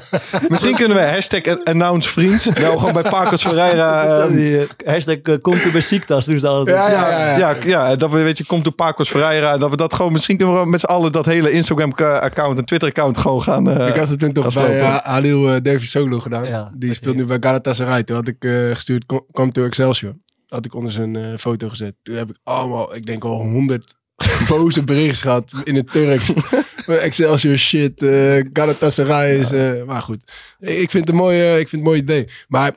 [0.49, 2.49] Misschien kunnen we hashtag announce vriends.
[2.61, 4.03] Nou, gewoon bij Pacos Ferreira.
[4.05, 6.25] ehm, die eh, hashtag uh, komt u bij ziektas.
[6.25, 6.77] Ze altijd.
[6.77, 7.37] Ja, ja, ja.
[7.37, 9.57] ja, ja, dat we, weet je, komt door Pacos Ferreira.
[9.57, 13.17] Dat we dat gewoon, misschien kunnen we met z'n allen dat hele Instagram-account en Twitter-account
[13.17, 13.69] gewoon gaan.
[13.69, 16.45] eh, ik had het toen toch bij uh, Halil uh, Davy Solo gedaan.
[16.45, 18.03] Ja, die dat speelt nu bij Galatasaray.
[18.03, 20.13] Toen had ik eh, gestuurd, kom, kom to Excelsior.
[20.51, 21.95] Had ik onder zijn eh, foto gezet.
[22.01, 23.95] Toen heb ik allemaal, ik denk al honderd
[24.47, 26.33] boze berichten gehad in het Turks.
[26.87, 29.51] Excelsior shit, eh Galatasaray is...
[29.51, 32.27] eh, maar goed, ik vind, het een mooie, ik vind het een mooi idee.
[32.47, 32.75] Maar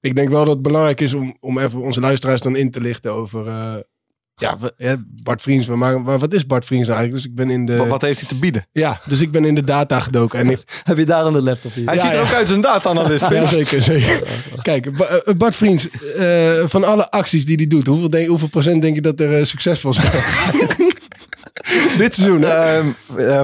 [0.00, 2.80] ik denk wel dat het belangrijk is om, om even onze luisteraars dan in te
[2.80, 3.46] lichten over...
[4.38, 7.24] eh, ja, we- ja, Bart Vriends, maar, maar wat is Bart Vriends nou eigenlijk?
[7.24, 7.76] Dus ik ben in de...
[7.76, 8.66] wat, wat heeft hij te bieden?
[8.72, 10.38] Ja, dus ik ben in de data gedoken.
[10.38, 11.86] En ik, Heb je daar aan de laptop hier?
[11.86, 12.22] Hij Ja, ziet er ja.
[12.22, 13.28] ook uit als een data-analyst.
[13.28, 14.22] ja, zeker, zeker.
[14.62, 18.48] Kijk, Ba- eh, Bart Vriends, eh, van alle acties die hij doet, hoeveel, denk, hoeveel
[18.48, 20.10] procent denk je dat er eh, succesvol zijn?
[21.98, 22.48] Dit seizoen, hè?
[22.48, 22.86] Ehm,
[23.16, 23.42] eh,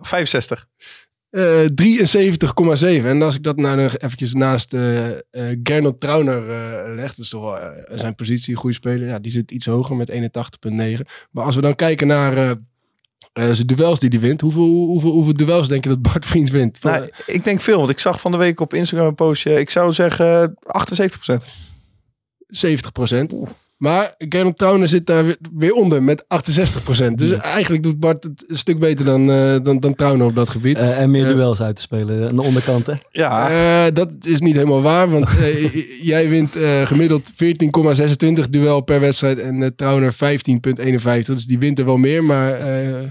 [0.00, 0.66] 65.
[1.34, 3.08] Eh, 73,7.
[3.08, 5.18] En als ik dat nou nog eventjes naast eh eh
[5.62, 9.08] Gernot Trauner eh, leg, dat is toch wel eh, zijn positie, een goede speler.
[9.08, 10.20] Ja, die zit iets hoger met 81,9.
[11.30, 12.50] Maar als we dan kijken naar eh,
[13.32, 16.50] eh, zijn duels die hij wint, hoeveel, hoeveel, hoeveel duels denk je dat Bart Vriends
[16.50, 16.78] wint?
[16.78, 19.60] Van, Nou, ik denk veel, want ik zag van de week op Instagram een postje.
[19.60, 21.34] Ik zou zeggen 78%
[22.48, 22.92] 70
[23.84, 28.56] Maar Gernot Trauner zit daar weer, onder met 68% Dus eigenlijk doet Bart het een
[28.56, 30.76] stuk beter dan, eh dan, dan Trauner op dat gebied.
[30.76, 32.92] Eh, en meer Eh, duels uit te spelen aan de onderkant, hè?
[33.10, 33.48] Ja,
[33.86, 35.74] Eh, dat is niet helemaal waar, want eh,
[36.12, 40.18] jij wint eh, gemiddeld 14,26 duel per wedstrijd en Trauner 15,51.
[41.24, 43.02] Dus die wint er wel meer, maar eh,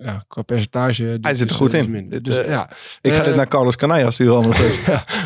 [0.00, 1.18] ja, qua percentage...
[1.20, 2.08] Hij zit er goed is in.
[2.08, 2.70] Dit, Dus, ja.
[3.00, 4.58] ik ga dit naar Carlos Canaya sturen anders.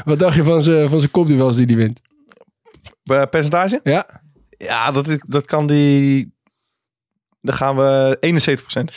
[0.04, 2.00] Wat dacht je van zijn van zijn kopduels die hij wint?
[3.30, 3.80] Percentage?
[3.82, 4.22] Ja?
[4.64, 6.32] Ja, dat, is- dat kan die...
[7.40, 8.18] Dan gaan we
[8.90, 8.94] 71%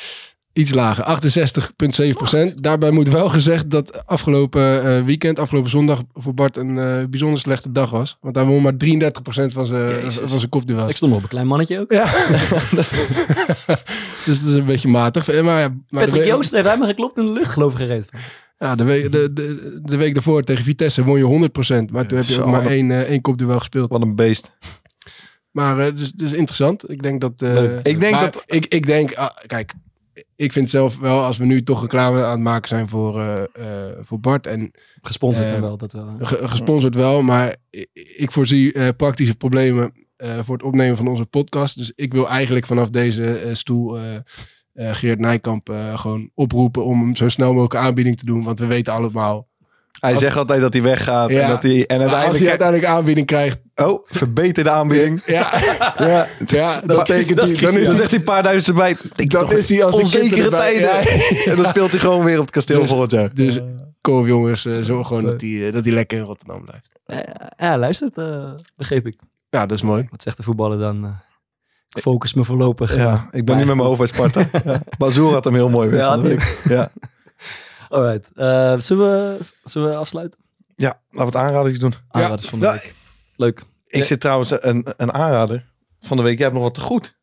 [0.53, 1.19] Iets lager,
[2.49, 7.03] 68,7% Daarbij moet wel gezegd dat afgelopen eh, weekend, afgelopen zondag, voor Bart een eh,
[7.09, 8.17] bijzonder slechte dag was.
[8.21, 10.15] Want hij won maar 33 van zijn, Jezus.
[10.29, 10.89] van zijn kopduels.
[10.89, 11.91] Ik stond nog op een klein mannetje ook.
[11.91, 12.05] Ja.
[14.25, 15.27] dus dat is een beetje matig.
[15.29, 17.77] Eh, Maar, ja, maar Patrick week, Joost heeft me geklopt in de lucht, geloof ik,
[17.77, 18.19] gereed van.
[18.67, 21.49] ja, de, week, de, de, de week daarvoor tegen Vitesse won je
[21.89, 23.89] 100% Maar toen heb je ook maar één, één kopduel gespeeld.
[23.89, 24.51] Wat een beest.
[25.57, 26.91] Maar het is, dus interessant.
[26.91, 27.41] Ik denk dat...
[27.41, 27.75] eh.
[27.83, 29.13] Ik denk dat- Ik, ik denk...
[29.15, 29.73] ah, kijk,
[30.35, 33.43] ik vind zelf wel, als we nu toch reclame aan het maken zijn voor, eh,
[33.43, 34.47] eh, voor Bart...
[34.47, 36.15] en Gesponsord Eh, wel, dat wel.
[36.19, 41.07] Ge- gesponsord wel, maar i- ik voorzie eh, praktische problemen eh, voor het opnemen van
[41.07, 41.77] onze podcast.
[41.77, 44.15] Dus ik wil eigenlijk vanaf deze eh, stoel eh,
[44.73, 48.43] eh, Geert Nijkamp eh, gewoon oproepen om hem zo snel mogelijk aanbieding te doen.
[48.43, 49.47] Want we weten allemaal.
[49.99, 51.29] Hij Als- zegt altijd dat hij weggaat.
[51.29, 51.41] Ja.
[51.41, 52.39] En, dat hij, en maar Als uiteindelijk...
[52.39, 53.57] hij uiteindelijk aanbieding krijgt.
[53.75, 55.21] Oh, verbeter de aanbieding.
[55.25, 55.51] Ja,
[55.97, 57.47] Ja, ja dat betekent hij.
[57.47, 58.95] Dan Dan, is hij, zegt hij een paar duizend erbij.
[59.15, 60.81] Ik dan toch is hij als een onzekere tijden.
[60.81, 60.99] Ja.
[61.45, 63.29] En dan speelt hij gewoon weer op het kasteel Dus- volgend jaar.
[63.33, 63.59] Dus
[64.01, 66.91] kom op jongens, eh, zorg gewoon dat hij, eh, dat hij lekker in Rotterdam blijft.
[67.05, 67.17] Eh,
[67.57, 69.15] ja, luistert, eh, begreep ik.
[69.49, 70.07] Ja, dat is mooi.
[70.11, 71.15] Wat zegt de voetballer dan?
[71.95, 72.95] ik focus me voorlopig.
[72.95, 74.49] Ja, ik ben nu met mijn hoofd bij Sparta.
[74.65, 74.81] Ja.
[74.97, 75.99] Bazoer had hem heel mooi weg.
[75.99, 76.57] Ja, van de week.
[76.63, 76.91] ja.
[77.89, 78.27] Alright.
[78.35, 80.39] Eh, zullen, we, zullen we afsluiten?
[80.75, 81.93] ja, laten we het doen.
[82.11, 82.33] Ja.
[82.33, 82.71] is van de Ja.
[82.71, 82.93] week?
[83.35, 83.61] Leuk.
[83.85, 85.65] Ik zit trouwens een, een aanrader
[85.99, 86.33] van de week.
[86.37, 87.15] Jij hebt nog wat te goed.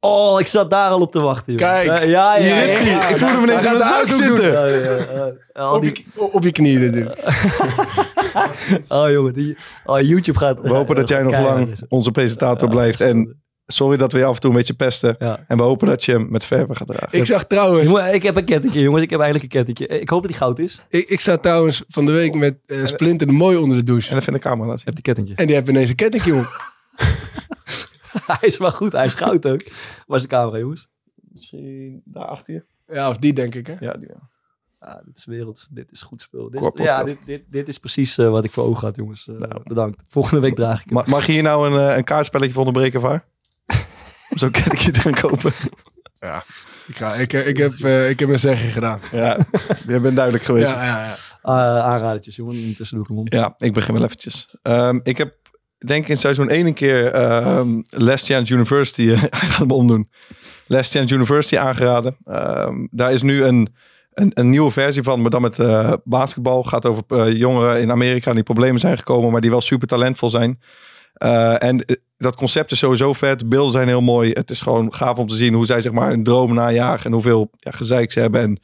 [0.00, 1.62] Oh, ik zat daar al op te wachten, joh.
[1.62, 1.86] Kijk.
[1.86, 2.42] Ja, ja, ja.
[2.42, 3.08] Hier is ja.
[3.08, 4.52] Ik voelde me ineens Hij gaat de uithoek zitten.
[4.52, 5.32] Ja, ja, ja.
[5.52, 7.20] Al Op die, je, op je knieën natuurlijk.
[8.88, 9.34] oh, jongen.
[9.34, 10.60] Die, oh, YouTube gaat...
[10.60, 13.00] We hopen dat jij nog lang onze presentator blijft.
[13.00, 13.42] En
[13.72, 15.16] sorry dat we je af en toe een beetje pesten.
[15.18, 15.44] Ja.
[15.48, 17.18] En we hopen dat je hem met verven gaat dragen.
[17.18, 19.02] Ik zag trouwens, Jongen, ik heb een kettetje, jongens.
[19.02, 20.00] Ik heb eigenlijk een kettetje.
[20.00, 20.82] Ik hoop dat die goud is.
[20.88, 24.10] ik, ik zat trouwens van de week met eh, Splinter Mooi onder de douche.
[24.10, 24.94] En even in de camera laten Ik zien.
[24.94, 25.34] heb die kettentje.
[25.34, 26.46] En die heeft ineens een kettingje op.
[28.38, 28.92] hij is wel goed.
[28.92, 29.60] Hij is goud ook.
[30.06, 30.88] Waar is de camera, jongens?
[31.32, 32.64] Misschien daar achter je.
[32.94, 33.74] Ja, of die denk ik hè.
[33.80, 34.08] Ja, die,
[34.80, 35.68] Ah, dit is werelds.
[35.70, 36.50] Dit is goed spul.
[36.50, 39.28] Dit is, ja, dit, dit, dit is precies eh, wat ik voor ogen had, jongens.
[39.28, 40.00] Eh, Bedankt.
[40.10, 40.94] Volgende week draag ik hem.
[40.94, 43.24] Ma- Mag je hier nou een, een kaartspelletje voor onderbreken, Vaar?
[44.38, 45.52] Om zo'n kettingje te gaan kopen.
[46.86, 49.00] Ik, ga, ik, ik, heb, eh, ik heb mijn zeggen gedaan.
[49.12, 49.36] Ja,
[49.86, 50.68] je bent duidelijk geweest.
[50.68, 51.14] Ja, Ja, ja, ja.
[51.42, 52.54] Ah, aanradertjes, jongen.
[52.54, 53.54] Intussen doe ik hem om.
[53.58, 54.54] ik begin wel eventjes.
[54.62, 55.34] Ehm, ik heb
[55.78, 59.70] denk ik in seizoen 1 een keer ehm Last Chance University, uh, hij gaat hem
[59.70, 60.10] omdoen.
[60.66, 62.16] Last Chance University aangeraden.
[62.24, 63.68] Ehm, daar is nu een,
[64.12, 66.62] een, een nieuwe versie van, maar dan met eh, basketbal.
[66.62, 70.30] Gaat over eh, jongeren in Amerika die problemen zijn gekomen, maar die wel super talentvol
[70.30, 70.58] zijn.
[71.18, 73.38] Eh, en eh, dat concept is sowieso vet.
[73.38, 74.30] De beelden zijn heel mooi.
[74.32, 77.06] Het is gewoon gaaf om te zien hoe zij zeg maar een droom najagen.
[77.06, 78.60] En hoeveel ja, gezeik ze hebben en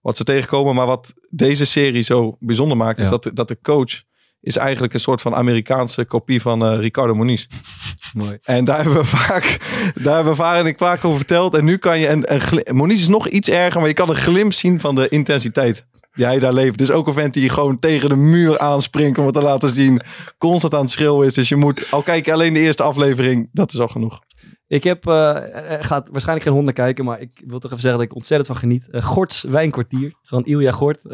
[0.00, 0.74] wat ze tegenkomen.
[0.74, 4.02] Maar wat deze serie zo bijzonder maakt, is dat, de- dat de coach
[4.40, 7.46] is eigenlijk een soort van Amerikaanse kopie van eh, Ricardo Moniz.
[8.14, 8.38] Mooi.
[8.42, 9.58] En daar hebben we vaak,
[10.02, 11.54] daar hebben we vaak en ik vaak over verteld.
[11.54, 12.34] En nu kan je een,
[12.64, 15.86] een Moniz is nog iets erger, maar je kan een glimp zien van de intensiteit
[16.24, 16.78] hij daar leeft.
[16.78, 20.00] Dus ook een vent die gewoon tegen de muur aanspringt om het te laten zien.
[20.38, 21.34] Constant aan het schreeuwen is.
[21.34, 24.20] Dus je moet, al kijk je alleen de eerste aflevering, dat is al genoeg.
[24.68, 28.08] Ik heb, er gaat waarschijnlijk geen honden kijken, maar ik wil toch even zeggen dat
[28.10, 28.88] ik ontzettend van geniet.
[28.90, 31.04] Eh, Gorts Wijnkwartier, van Ilja Gort,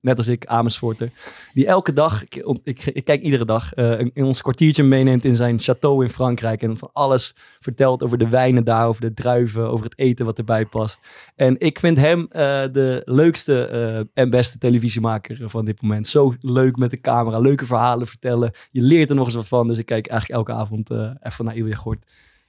[0.00, 1.10] net als ik, Amersfoorter.
[1.52, 2.44] Die elke dag, ik,
[2.84, 6.62] ik, kijk iedere dag, in- ons kwartiertje meeneemt in zijn château in Frankrijk.
[6.62, 10.38] En van alles vertelt over de wijnen daar, over de druiven, over het eten wat
[10.38, 11.00] erbij past.
[11.36, 12.26] En ik vind hem
[12.72, 13.66] de leukste
[14.14, 16.06] en beste televisiemaker van dit moment.
[16.06, 18.52] Zo leuk met de camera, leuke verhalen vertellen.
[18.70, 20.90] Je leert er nog eens wat van, dus ik kijk eigenlijk elke avond
[21.22, 22.04] even naar Ilja Gort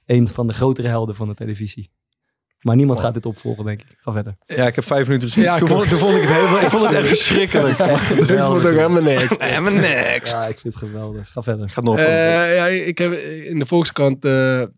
[0.06, 1.90] een van de grotere helden van de televisie.
[2.60, 3.86] Maar niemand gaat dit opvolgen, denk ik.
[4.00, 4.34] Ga verder.
[4.46, 5.44] Ja, ik heb vijf minuten gezien.
[5.44, 7.78] Ja, toen, vond, toen vond ik het helemaal, ik vond het echt verschrikkelijk.
[7.78, 7.86] Ik
[8.16, 9.34] vond het ook helemaal niks.
[9.38, 10.30] Helemaal niks.
[10.30, 11.30] Ja, ik vind het geweldig.
[11.32, 11.70] Ga verder.
[11.70, 11.96] Gaat nog.
[11.98, 14.68] Eh, ja, ik heb in de Volkskrant eh, eh,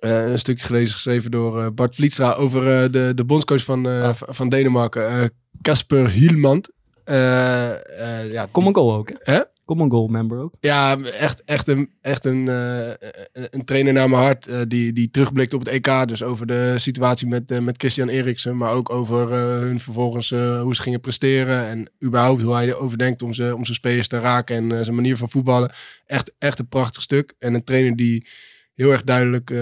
[0.00, 4.14] een stukje gelezen, geschreven door Bart Vlietstra over eh, de, de bondscoach van, eh, Ah.
[4.18, 5.24] van Denemarken, eh,
[5.62, 6.68] Casper Hielmand.
[7.04, 9.10] Eh, eh, ja, Kom een goal ook.
[9.18, 9.40] Hè?
[9.64, 10.54] Kom een goal member ook.
[10.60, 12.88] Ja, echt, echt, een, echt een, eh,
[13.32, 14.46] een- trainer naar mijn hart.
[14.46, 16.08] eh, die, die terugblikt op het EK.
[16.08, 18.56] Dus over de situatie met, eh, met Christian Eriksen.
[18.56, 21.66] Maar ook over hun vervolgens hoe ze gingen presteren.
[21.66, 24.56] En überhaupt hoe hij erover denkt om, ze, om zijn spelers te raken.
[24.72, 25.72] En zijn manier van voetballen.
[26.06, 27.34] Echt, echt een prachtig stuk.
[27.38, 28.26] En een trainer die
[28.74, 29.54] heel erg duidelijk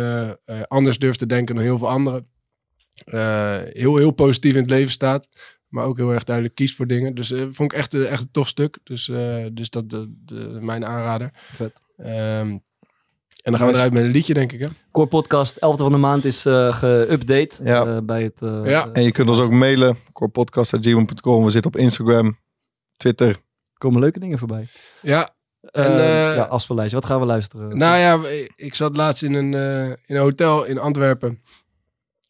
[0.68, 2.26] anders durft te denken dan heel veel anderen.
[3.72, 5.28] Heel, heel positief in het leven staat.
[5.70, 7.14] Maar ook heel erg duidelijk kiest voor dingen.
[7.14, 8.78] Dus eh, vond ik echt, een- echt een tof stuk.
[8.84, 11.30] Dus, eh, dus dat de, de, mijn aanrader.
[11.52, 11.80] Vet.
[11.96, 12.08] Ehm,
[13.42, 14.60] en dan gaan we eruit met een liedje, denk ik.
[14.60, 14.68] Hè?
[14.92, 17.86] Core Podcast, 11e van de maand is eh geüpdate Ja.
[17.86, 18.42] eh, bij het...
[18.42, 18.84] eh, Ja.
[18.86, 19.96] eh, En je kunt ons ook mailen.
[20.12, 21.44] corepodcast.gmail.com.
[21.44, 22.38] We zitten op Instagram,
[22.96, 23.28] Twitter.
[23.28, 23.36] er
[23.78, 24.66] komen leuke dingen voorbij.
[25.02, 25.28] Ja,
[25.60, 26.96] En, En, eh, ja, afspeellijstje.
[26.96, 27.78] Wat gaan we luisteren?
[27.78, 31.42] nou ja, ik zat laatst in een, eh, in een hotel in Antwerpen.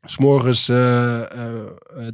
[0.02, 0.76] S'morgens eh,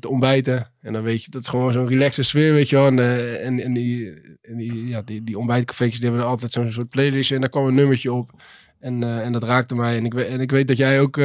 [0.00, 0.72] te ontbijten.
[0.80, 2.86] En dan weet je, dat is gewoon zo'n relaxe sfeer, weet je wel.
[2.86, 4.12] En, eh, en, en die,
[4.42, 7.34] en die, ja, die, die ontbijtcafeetjes, die hebben er altijd zo'n soort playlistje.
[7.34, 8.30] En daar kwam een nummertje op.
[8.78, 9.96] En, en dat raakte mij.
[9.96, 11.20] En ik, weet- en ik weet dat jij ook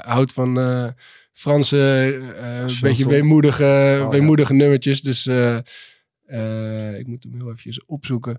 [0.00, 0.58] houdt van
[1.32, 1.76] Franse,
[2.36, 4.08] een beetje weemoedige, ja.
[4.08, 5.00] weemoedige nummertjes.
[5.00, 5.26] Dus
[6.96, 8.38] ik moet hem heel even opzoeken.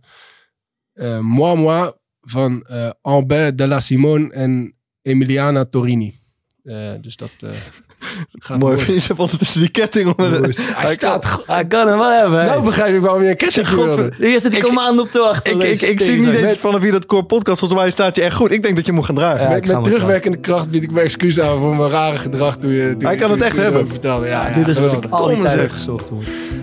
[1.21, 1.91] Moi Moi
[2.21, 2.65] van
[3.01, 6.23] Albert de la Simone en Emiliana Torini.
[6.65, 7.49] Eh, dus dat eh,
[8.45, 8.75] gaat Mooi.
[8.75, 8.93] mooi.
[8.93, 10.53] Je hebt ondertussen die ketting onder de...
[10.75, 11.43] Hij staat...
[11.45, 12.39] Hij kan hem wel hebben.
[12.39, 12.45] hè?
[12.45, 14.11] Nou begrijp ik waarom je een ketting wilde.
[14.17, 15.59] Hier zit ik Ik- al maanden op te wachten.
[15.61, 17.59] Ik, ik, ik zie niet eens vanaf wie dat core podcast.
[17.59, 18.51] Volgens mij staat je echt goed.
[18.51, 19.49] Ik denk dat je moet gaan dragen.
[19.49, 22.71] Ja, ik Met, terugwerkende kracht bied ik mijn excuus aan voor mijn rare gedrag toen
[22.71, 22.95] je...
[22.99, 23.87] Hij kan het echt hebben.
[24.01, 25.11] Ja, ja, Dit is wat ik geweldig.
[25.11, 25.61] al die Domme tijd zeg.
[25.67, 26.09] heb gezocht.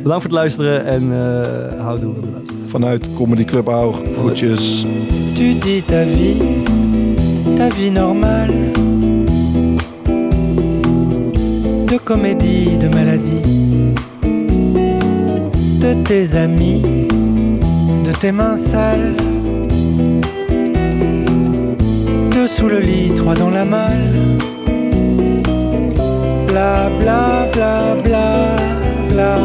[0.02, 2.14] Bedankt voor het luisteren en uh, houdoe.
[2.66, 3.96] Vanuit Comedy Club Haug.
[4.18, 4.84] Groetjes.
[5.34, 6.62] Tu dis ta vie,
[7.56, 8.81] ta vie normale.
[11.92, 13.94] De comédie, de maladie.
[15.78, 16.80] De tes amis,
[18.06, 19.14] de tes mains sales.
[22.34, 24.16] De sous le lit, trois dans la malle.
[26.48, 28.56] Bla bla bla bla
[29.10, 29.36] bla.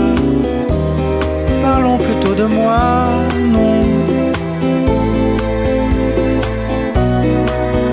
[1.61, 2.77] Parlons plutôt de moi,
[3.51, 3.81] non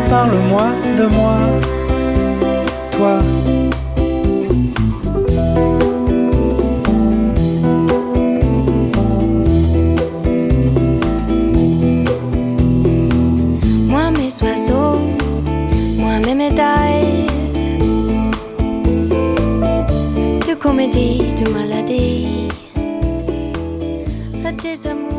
[0.09, 1.39] parle-moi de moi,
[2.93, 3.19] toi.
[15.99, 17.27] Moi mes médailles
[20.47, 22.49] de comédie, de maladie,
[24.45, 25.14] de désamour.